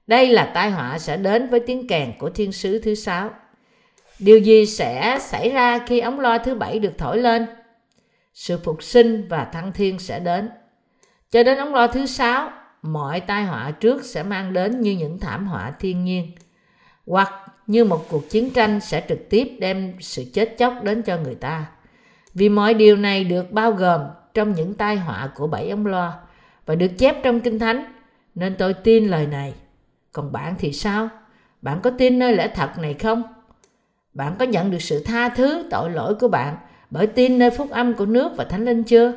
Đây 0.07 0.27
là 0.27 0.51
tai 0.53 0.71
họa 0.71 0.99
sẽ 0.99 1.17
đến 1.17 1.47
với 1.47 1.59
tiếng 1.59 1.87
kèn 1.87 2.13
của 2.19 2.29
thiên 2.29 2.51
sứ 2.51 2.79
thứ 2.79 2.95
sáu. 2.95 3.29
Điều 4.19 4.39
gì 4.39 4.65
sẽ 4.65 5.17
xảy 5.21 5.49
ra 5.49 5.79
khi 5.87 5.99
ống 5.99 6.19
loa 6.19 6.37
thứ 6.37 6.55
bảy 6.55 6.79
được 6.79 6.93
thổi 6.97 7.17
lên? 7.17 7.45
Sự 8.33 8.57
phục 8.63 8.83
sinh 8.83 9.27
và 9.29 9.45
thăng 9.45 9.71
thiên 9.71 9.99
sẽ 9.99 10.19
đến. 10.19 10.49
Cho 11.31 11.43
đến 11.43 11.57
ống 11.57 11.73
loa 11.73 11.87
thứ 11.87 12.05
sáu, 12.05 12.51
mọi 12.81 13.19
tai 13.19 13.45
họa 13.45 13.71
trước 13.71 14.03
sẽ 14.05 14.23
mang 14.23 14.53
đến 14.53 14.81
như 14.81 14.91
những 14.91 15.19
thảm 15.19 15.47
họa 15.47 15.73
thiên 15.79 16.03
nhiên. 16.03 16.31
Hoặc 17.07 17.33
như 17.67 17.85
một 17.85 18.05
cuộc 18.09 18.29
chiến 18.29 18.49
tranh 18.49 18.79
sẽ 18.79 19.05
trực 19.09 19.29
tiếp 19.29 19.57
đem 19.59 19.93
sự 19.99 20.23
chết 20.33 20.55
chóc 20.57 20.73
đến 20.83 21.01
cho 21.01 21.17
người 21.17 21.35
ta. 21.35 21.65
Vì 22.33 22.49
mọi 22.49 22.73
điều 22.73 22.95
này 22.95 23.23
được 23.23 23.51
bao 23.51 23.71
gồm 23.71 24.01
trong 24.33 24.53
những 24.53 24.73
tai 24.73 24.95
họa 24.95 25.29
của 25.35 25.47
bảy 25.47 25.69
ống 25.69 25.85
loa 25.85 26.13
và 26.65 26.75
được 26.75 26.91
chép 26.97 27.15
trong 27.23 27.39
Kinh 27.39 27.59
Thánh, 27.59 27.93
nên 28.35 28.55
tôi 28.55 28.73
tin 28.73 29.07
lời 29.07 29.27
này. 29.27 29.53
Còn 30.11 30.31
bạn 30.31 30.55
thì 30.59 30.73
sao? 30.73 31.09
Bạn 31.61 31.79
có 31.83 31.89
tin 31.97 32.19
nơi 32.19 32.35
lẽ 32.35 32.51
thật 32.55 32.69
này 32.77 32.93
không? 32.93 33.23
Bạn 34.13 34.35
có 34.39 34.45
nhận 34.45 34.71
được 34.71 34.81
sự 34.81 35.03
tha 35.03 35.29
thứ 35.29 35.67
tội 35.71 35.89
lỗi 35.89 36.15
của 36.15 36.27
bạn 36.27 36.57
bởi 36.89 37.07
tin 37.07 37.39
nơi 37.39 37.49
phúc 37.49 37.69
âm 37.69 37.93
của 37.93 38.05
nước 38.05 38.31
và 38.37 38.43
thánh 38.43 38.65
linh 38.65 38.83
chưa? 38.83 39.13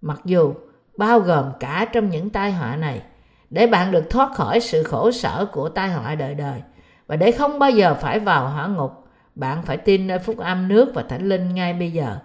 Mặc 0.00 0.20
dù 0.24 0.54
bao 0.96 1.20
gồm 1.20 1.52
cả 1.60 1.86
trong 1.92 2.10
những 2.10 2.30
tai 2.30 2.52
họa 2.52 2.76
này, 2.76 3.02
để 3.50 3.66
bạn 3.66 3.92
được 3.92 4.10
thoát 4.10 4.34
khỏi 4.34 4.60
sự 4.60 4.82
khổ 4.82 5.10
sở 5.10 5.46
của 5.52 5.68
tai 5.68 5.90
họa 5.90 6.14
đời 6.14 6.34
đời– 6.34 6.62
và 7.06 7.16
để 7.16 7.32
không 7.32 7.58
bao 7.58 7.70
giờ 7.70 7.94
phải 7.94 8.18
vào 8.18 8.48
hỏa 8.48 8.66
ngục, 8.66 8.90
bạn 9.34 9.62
phải 9.62 9.76
tin 9.76 10.06
nơi 10.06 10.18
phúc 10.18 10.38
âm 10.38 10.68
nước 10.68 10.94
và 10.94 11.02
thánh 11.02 11.28
linh 11.28 11.54
ngay 11.54 11.72
bây 11.72 11.90
giờ. 11.90 12.16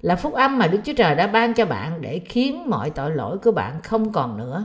là 0.00 0.16
phúc 0.16 0.32
âm 0.32 0.58
mà 0.58 0.66
Đức 0.66 0.78
Chúa 0.84 0.92
Trời 0.96 1.14
đã 1.14 1.26
ban 1.26 1.54
cho 1.54 1.66
bạn 1.66 2.00
để 2.00 2.20
khiến 2.28 2.70
mọi 2.70 2.90
tội 2.90 3.10
lỗi 3.10 3.38
của 3.38 3.52
bạn 3.52 3.80
không 3.82 4.12
còn 4.12 4.38
nữa, 4.38 4.64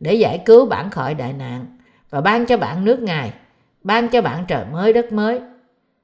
để 0.00 0.14
giải 0.14 0.42
cứu 0.44 0.66
bạn 0.66 0.90
khỏi 0.90 1.14
đại 1.14 1.32
nạn 1.32 1.66
và 2.10 2.20
ban 2.20 2.46
cho 2.46 2.56
bạn 2.56 2.84
nước 2.84 3.02
Ngài, 3.02 3.32
ban 3.82 4.08
cho 4.08 4.22
bạn 4.22 4.44
trời 4.48 4.64
mới 4.72 4.92
đất 4.92 5.12
mới. 5.12 5.40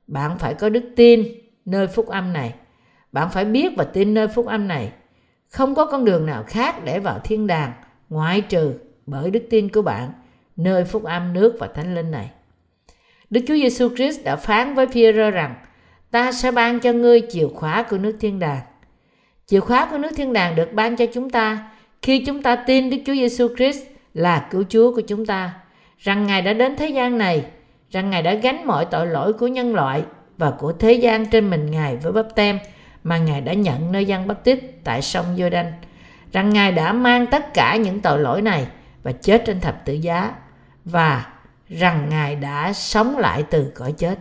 Bạn 0.07 0.39
phải 0.39 0.55
có 0.55 0.69
đức 0.69 0.85
tin 0.97 1.25
nơi 1.65 1.87
phúc 1.87 2.07
âm 2.09 2.33
này. 2.33 2.55
Bạn 3.13 3.31
phải 3.31 3.45
biết 3.45 3.73
và 3.77 3.85
tin 3.85 4.15
nơi 4.15 4.29
phúc 4.29 4.47
âm 4.47 4.69
này. 4.69 4.93
Không 5.51 5.75
có 5.75 5.85
con 5.85 6.05
đường 6.05 6.27
nào 6.27 6.45
khác 6.47 6.85
để 6.85 6.99
vào 6.99 7.19
thiên 7.25 7.47
đàng 7.47 7.73
ngoại 8.09 8.41
trừ 8.41 8.75
bởi 9.07 9.31
đức 9.31 9.43
tin 9.51 9.69
của 9.69 9.83
bạn 9.83 10.13
nơi 10.57 10.85
phúc 10.85 11.05
âm 11.05 11.33
nước 11.33 11.57
và 11.59 11.69
thánh 11.75 11.95
linh 11.95 12.11
này. 12.11 12.31
Đức 13.31 13.41
Chúa 13.49 13.55
Giêsu 13.55 13.89
Christ 13.97 14.25
đã 14.25 14.37
phán 14.37 14.75
với 14.75 14.87
Phi-rơ 14.87 15.31
rằng 15.31 15.55
ta 16.11 16.33
sẽ 16.33 16.51
ban 16.51 16.81
cho 16.81 16.93
ngươi 16.93 17.23
chìa 17.31 17.49
khóa 17.55 17.83
của 17.83 17.99
nước 17.99 18.17
thiên 18.21 18.39
đàng. 18.39 18.61
Chìa 19.47 19.61
khóa 19.61 19.89
của 19.91 19.99
nước 19.99 20.11
thiên 20.17 20.33
đàng 20.33 20.57
được 20.57 20.73
ban 20.73 20.97
cho 20.97 21.07
chúng 21.07 21.31
ta 21.31 21.71
khi 22.03 22.25
chúng 22.25 22.43
ta 22.43 22.57
tin 22.57 22.91
Đức 22.91 22.97
Chúa 23.07 23.15
Giêsu 23.15 23.49
Christ 23.57 23.83
là 24.15 24.49
cứu 24.51 24.65
Chúa 24.69 24.95
của 24.95 25.01
chúng 25.01 25.27
ta, 25.27 25.55
rằng 25.99 26.27
Ngài 26.27 26.43
đã 26.43 26.53
đến 26.53 26.77
thế 26.77 26.89
gian 26.89 27.19
này, 27.19 27.45
rằng 27.91 28.11
Ngài 28.11 28.23
đã 28.23 28.35
gánh 28.35 28.67
mọi 28.67 28.85
tội 28.85 29.07
lỗi 29.07 29.33
của 29.33 29.47
nhân 29.47 29.75
loại 29.75 30.03
và 30.39 30.51
của 30.51 30.73
thế 30.73 30.93
gian 30.93 31.27
trên 31.27 31.51
mình 31.51 31.71
Ngài 31.71 31.97
với 31.97 32.13
bắp 32.13 32.35
tem 32.35 32.59
mà 33.05 33.19
Ngài 33.19 33.41
đã 33.41 33.53
nhận 33.53 33.93
nơi 33.93 34.05
dân 34.05 34.27
Bắp 34.27 34.45
Tít 34.45 34.59
tại 34.85 35.03
sông 35.03 35.27
giô 35.39 35.51
đanh 35.51 35.73
rằng 36.33 36.51
Ngài 36.51 36.73
đã 36.73 36.93
mang 36.93 37.27
tất 37.27 37.55
cả 37.55 37.77
những 37.77 38.01
tội 38.01 38.19
lỗi 38.19 38.43
này 38.43 38.67
và 39.03 39.13
chết 39.13 39.43
trên 39.47 39.61
thập 39.61 39.85
tự 39.85 39.93
giá 39.93 40.35
và 40.85 41.27
rằng 41.69 42.09
Ngài 42.09 42.37
đã 42.37 42.73
sống 42.73 43.19
lại 43.19 43.45
từ 43.51 43.73
cõi 43.75 43.95
chết. 43.99 44.19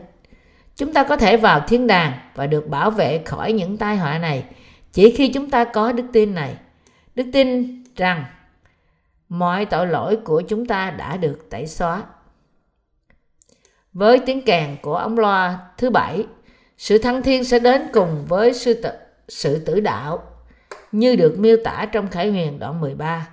Chúng 0.75 0.93
ta 0.93 1.03
có 1.03 1.17
thể 1.17 1.37
vào 1.37 1.65
thiên 1.67 1.87
đàng 1.87 2.13
và 2.35 2.47
được 2.47 2.67
bảo 2.67 2.91
vệ 2.91 3.21
khỏi 3.25 3.53
những 3.53 3.77
tai 3.77 3.97
họa 3.97 4.17
này 4.17 4.43
chỉ 4.91 5.15
khi 5.15 5.31
chúng 5.33 5.49
ta 5.49 5.63
có 5.63 5.91
đức 5.91 6.05
tin 6.13 6.35
này. 6.35 6.55
Đức 7.15 7.25
tin 7.33 7.83
rằng 7.95 8.25
mọi 9.29 9.65
tội 9.65 9.87
lỗi 9.87 10.17
của 10.25 10.41
chúng 10.41 10.65
ta 10.65 10.91
đã 10.91 11.17
được 11.17 11.49
tẩy 11.49 11.67
xóa. 11.67 12.03
Với 13.93 14.19
tiếng 14.19 14.45
kèn 14.45 14.77
của 14.81 14.95
ống 14.95 15.19
loa 15.19 15.59
thứ 15.77 15.89
bảy, 15.89 16.25
sự 16.79 16.97
thăng 16.97 17.23
thiên 17.23 17.43
sẽ 17.43 17.59
đến 17.59 17.81
cùng 17.93 18.25
với 18.27 18.53
sự, 18.53 18.73
tử, 18.73 18.89
sự 19.27 19.59
tử 19.65 19.79
đạo 19.79 20.23
như 20.91 21.15
được 21.15 21.39
miêu 21.39 21.57
tả 21.63 21.85
trong 21.91 22.07
Khải 22.07 22.29
Huyền 22.29 22.59
đoạn 22.59 22.81
13. 22.81 23.27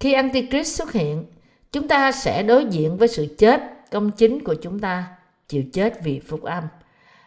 Khi 0.00 0.12
Antichrist 0.12 0.76
xuất 0.76 0.92
hiện, 0.92 1.24
chúng 1.72 1.88
ta 1.88 2.12
sẽ 2.12 2.42
đối 2.42 2.64
diện 2.64 2.96
với 2.96 3.08
sự 3.08 3.34
chết 3.38 3.62
công 3.90 4.10
chính 4.10 4.44
của 4.44 4.54
chúng 4.54 4.80
ta, 4.80 5.04
chịu 5.48 5.62
chết 5.72 6.04
vì 6.04 6.20
phúc 6.20 6.42
âm. 6.42 6.64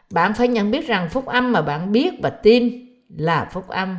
Bạn 0.09 0.33
phải 0.33 0.47
nhận 0.47 0.71
biết 0.71 0.87
rằng 0.87 1.09
phúc 1.09 1.25
âm 1.25 1.51
mà 1.51 1.61
bạn 1.61 1.91
biết 1.91 2.13
và 2.23 2.29
tin 2.29 2.87
là 3.17 3.49
phúc 3.51 3.67
âm 3.67 3.97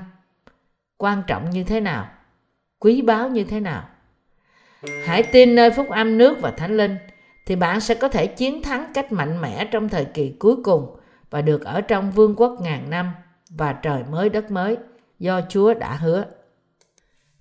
quan 0.96 1.22
trọng 1.26 1.50
như 1.50 1.64
thế 1.64 1.80
nào, 1.80 2.08
quý 2.78 3.02
báu 3.02 3.28
như 3.28 3.44
thế 3.44 3.60
nào. 3.60 3.88
Hãy 5.04 5.22
tin 5.22 5.54
nơi 5.54 5.70
phúc 5.70 5.88
âm 5.90 6.18
nước 6.18 6.40
và 6.40 6.50
thánh 6.50 6.76
linh 6.76 6.96
thì 7.46 7.56
bạn 7.56 7.80
sẽ 7.80 7.94
có 7.94 8.08
thể 8.08 8.26
chiến 8.26 8.62
thắng 8.62 8.92
cách 8.94 9.12
mạnh 9.12 9.40
mẽ 9.40 9.68
trong 9.70 9.88
thời 9.88 10.04
kỳ 10.04 10.32
cuối 10.38 10.56
cùng 10.64 10.97
và 11.30 11.42
được 11.42 11.64
ở 11.64 11.80
trong 11.80 12.10
vương 12.10 12.34
quốc 12.36 12.56
ngàn 12.60 12.90
năm 12.90 13.10
và 13.50 13.72
trời 13.72 14.02
mới 14.10 14.28
đất 14.28 14.50
mới 14.50 14.76
do 15.18 15.40
Chúa 15.48 15.74
đã 15.74 15.94
hứa. 15.94 16.24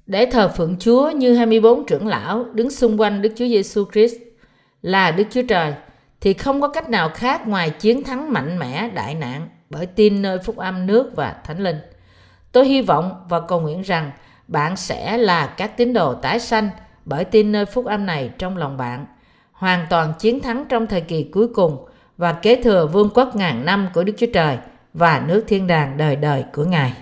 Để 0.05 0.25
thờ 0.31 0.47
phượng 0.47 0.75
Chúa 0.79 1.09
như 1.09 1.35
24 1.35 1.85
trưởng 1.85 2.07
lão 2.07 2.45
đứng 2.53 2.71
xung 2.71 3.01
quanh 3.01 3.21
Đức 3.21 3.29
Chúa 3.35 3.45
Giêsu 3.45 3.85
Christ 3.91 4.15
là 4.81 5.11
Đức 5.11 5.23
Chúa 5.29 5.41
Trời 5.41 5.73
thì 6.21 6.33
không 6.33 6.61
có 6.61 6.67
cách 6.67 6.89
nào 6.89 7.09
khác 7.09 7.47
ngoài 7.47 7.69
chiến 7.69 8.03
thắng 8.03 8.33
mạnh 8.33 8.59
mẽ 8.59 8.89
đại 8.93 9.15
nạn 9.15 9.49
bởi 9.69 9.85
tin 9.85 10.21
nơi 10.21 10.37
phúc 10.39 10.57
âm 10.57 10.85
nước 10.85 11.11
và 11.15 11.35
thánh 11.43 11.59
linh. 11.59 11.77
Tôi 12.51 12.67
hy 12.67 12.81
vọng 12.81 13.25
và 13.29 13.39
cầu 13.39 13.61
nguyện 13.61 13.81
rằng 13.81 14.11
bạn 14.47 14.75
sẽ 14.75 15.17
là 15.17 15.47
các 15.47 15.77
tín 15.77 15.93
đồ 15.93 16.13
tái 16.13 16.39
sanh 16.39 16.69
bởi 17.05 17.25
tin 17.25 17.51
nơi 17.51 17.65
phúc 17.65 17.85
âm 17.85 18.05
này 18.05 18.31
trong 18.37 18.57
lòng 18.57 18.77
bạn, 18.77 19.05
hoàn 19.51 19.85
toàn 19.89 20.13
chiến 20.19 20.39
thắng 20.39 20.65
trong 20.69 20.87
thời 20.87 21.01
kỳ 21.01 21.23
cuối 21.23 21.47
cùng 21.47 21.86
và 22.17 22.33
kế 22.33 22.61
thừa 22.63 22.87
vương 22.87 23.09
quốc 23.13 23.35
ngàn 23.35 23.65
năm 23.65 23.87
của 23.93 24.03
Đức 24.03 24.13
Chúa 24.17 24.27
Trời 24.33 24.57
và 24.93 25.23
nước 25.27 25.43
thiên 25.47 25.67
đàng 25.67 25.97
đời 25.97 26.15
đời 26.15 26.43
của 26.53 26.65
Ngài. 26.65 26.93